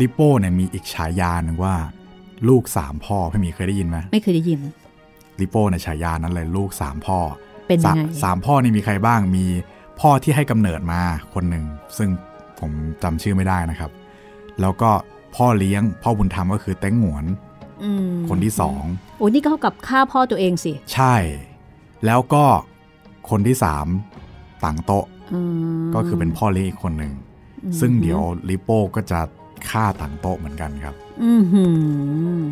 [0.00, 1.74] ลิโป้เนี่ยมีอีกฉายาหนึ่งว่า
[2.48, 4.60] ลูกสามพ่อพี่หมีเคยได้ยินไหมไม่เคยได้ยิน
[5.40, 7.18] ลิโป้ในยฉายานั้นเลยลูกสามพ่อ
[7.68, 9.44] เป็นยังไงสามสามพ่อนี่มีใครบ้างมี
[10.00, 11.00] พ่อที่ให้กำเนิดมา
[11.34, 11.64] คนหนึ่ง
[11.98, 12.08] ซึ่ง
[12.60, 12.70] ผม
[13.02, 13.90] จำชื่อไม่ได้นะครับ
[14.60, 14.90] แล้วก็
[15.36, 17.51] พ่อเลี้ยงพ่อบุญธรรมก็คือเต้งหงวนอืม
[18.28, 18.82] คนที่สอง
[19.18, 21.14] โอ้นี่ก็เท่ากับฆ่าพ่อตัวเองสิ ใช่
[22.06, 22.44] แล้วก็
[23.30, 23.86] คนที่สาม
[24.64, 25.04] ต่างโต๊ะ
[25.34, 25.40] อื
[25.82, 27.12] มก็คือเป็นพ่อเลี้ยงอีกคนหนึ่ง
[27.64, 29.20] อืมซึ่งเดี๋ยวลิโป้ก็จะ
[29.70, 31.64] ฆ่าต่างโต๊ะเหมือนกันครับ อือหื
[32.38, 32.42] อ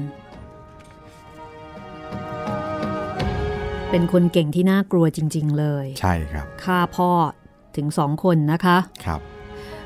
[3.91, 7.11] เป็นคนเก่งที่น่ากลัวจริง ๆ เลย ใช่ครับฆ่าพ่อ
[7.77, 9.21] ถึงสองคนนะคะครับ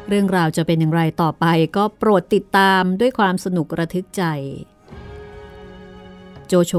[0.09, 4.25] เรื่องราวจะเป็นอย่างไรต่อไปก็โปรดติดตามด้วยความสนุกระทึกใจ
[6.49, 6.73] โจโฉ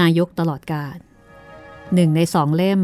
[0.00, 0.96] นายกตลอดกาล
[1.94, 2.80] หนึ่งในสองเล่ม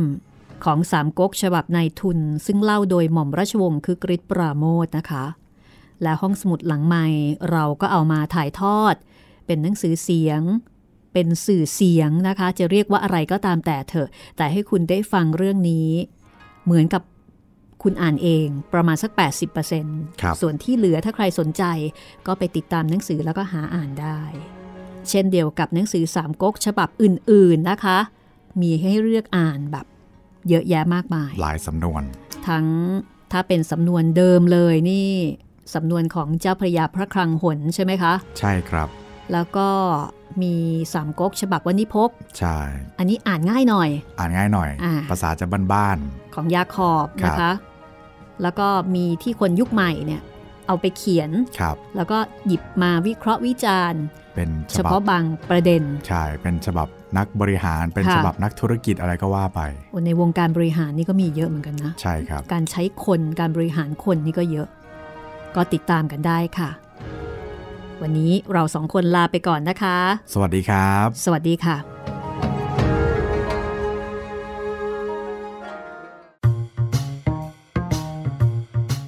[0.65, 5.25] ของสามก๊กฉบับนายทุน ซึ่งเล่าโดยหม่อมราชวงศ์คือกริชปราโมทนะคะ
[6.03, 7.07] และห้องสมุดหลังใหม่
[7.51, 8.95] เราก็เอามาถ่ายทอด
[9.47, 10.41] เป็นหนังสือเสียง
[11.13, 15.91] เป็นสื่อเสียงนะคะ จะเรียกว่าอะไรก็ตามแต่เถอะ แต่ให้คุณได้ฟังเรื่องนี้
[16.65, 17.03] เหมือนกับ
[17.83, 19.11] คุณอ่านเองประมาณสัก
[19.67, 21.65] 80%ครับส่วนที่เหลือถ้าใครสนใจ
[22.27, 24.21] ก็ไปติดตามหนังสือแล้วก็หาอ่านได้
[25.11, 27.99] เช่นเดียวกับหนังสือสามก๊กฉบับอื่นๆนะคะ
[28.61, 29.87] มีให้เลือกอ่านแบบ
[30.49, 32.03] เยอะแยะมากมาย หลายสำนวน
[32.49, 32.67] ทั้ง
[33.33, 35.09] ถ้าเป็นสำนวนเดิมเลยนี่
[35.75, 38.89] สำนวนของเจ้าพระยาพระคลังหนใช่ไหมคะ ใช่ครับ
[39.33, 39.69] แล้วก็
[40.43, 40.55] มี
[40.95, 42.59] สามก๊กฉบับวันนิพกใช่
[42.99, 45.99] อันนี้อ่านง่ายหน่อย อ่านง่ายหน่อยอ่าภาษาจะบ้าน
[46.35, 47.53] ของยาขอบครับนะคะ
[48.43, 50.23] แล้วก็มีที่คนยุคใหม่เนี่ย
[50.67, 54.03] เอาไปเขียนๆครับแล้วก็หยิบมาวิเคราะห์วิจารณ์
[54.35, 56.89] เป็นฉเฉบับพาะบางประเด็น ใช่ เป็นฉบับ
[57.19, 59.61] นักบริหาร เป็นค่ะฉบับนักธุรกิจอะไรก็ว่าไป
[59.91, 64.69] โอ้ในวงการบริหารนี่ก็มีเยอะเหมือนกันนะ ใช่ครับ การใช้คน การบริหารคนนี่ก็เยอะ
[65.57, 66.71] ก็ติดตามกันได้ค่ะ
[68.03, 69.99] วันนี้เราสองคนลาไปก่อนนะคะ
[70.33, 71.77] สวัสดีครับ สวัสดีค่ะ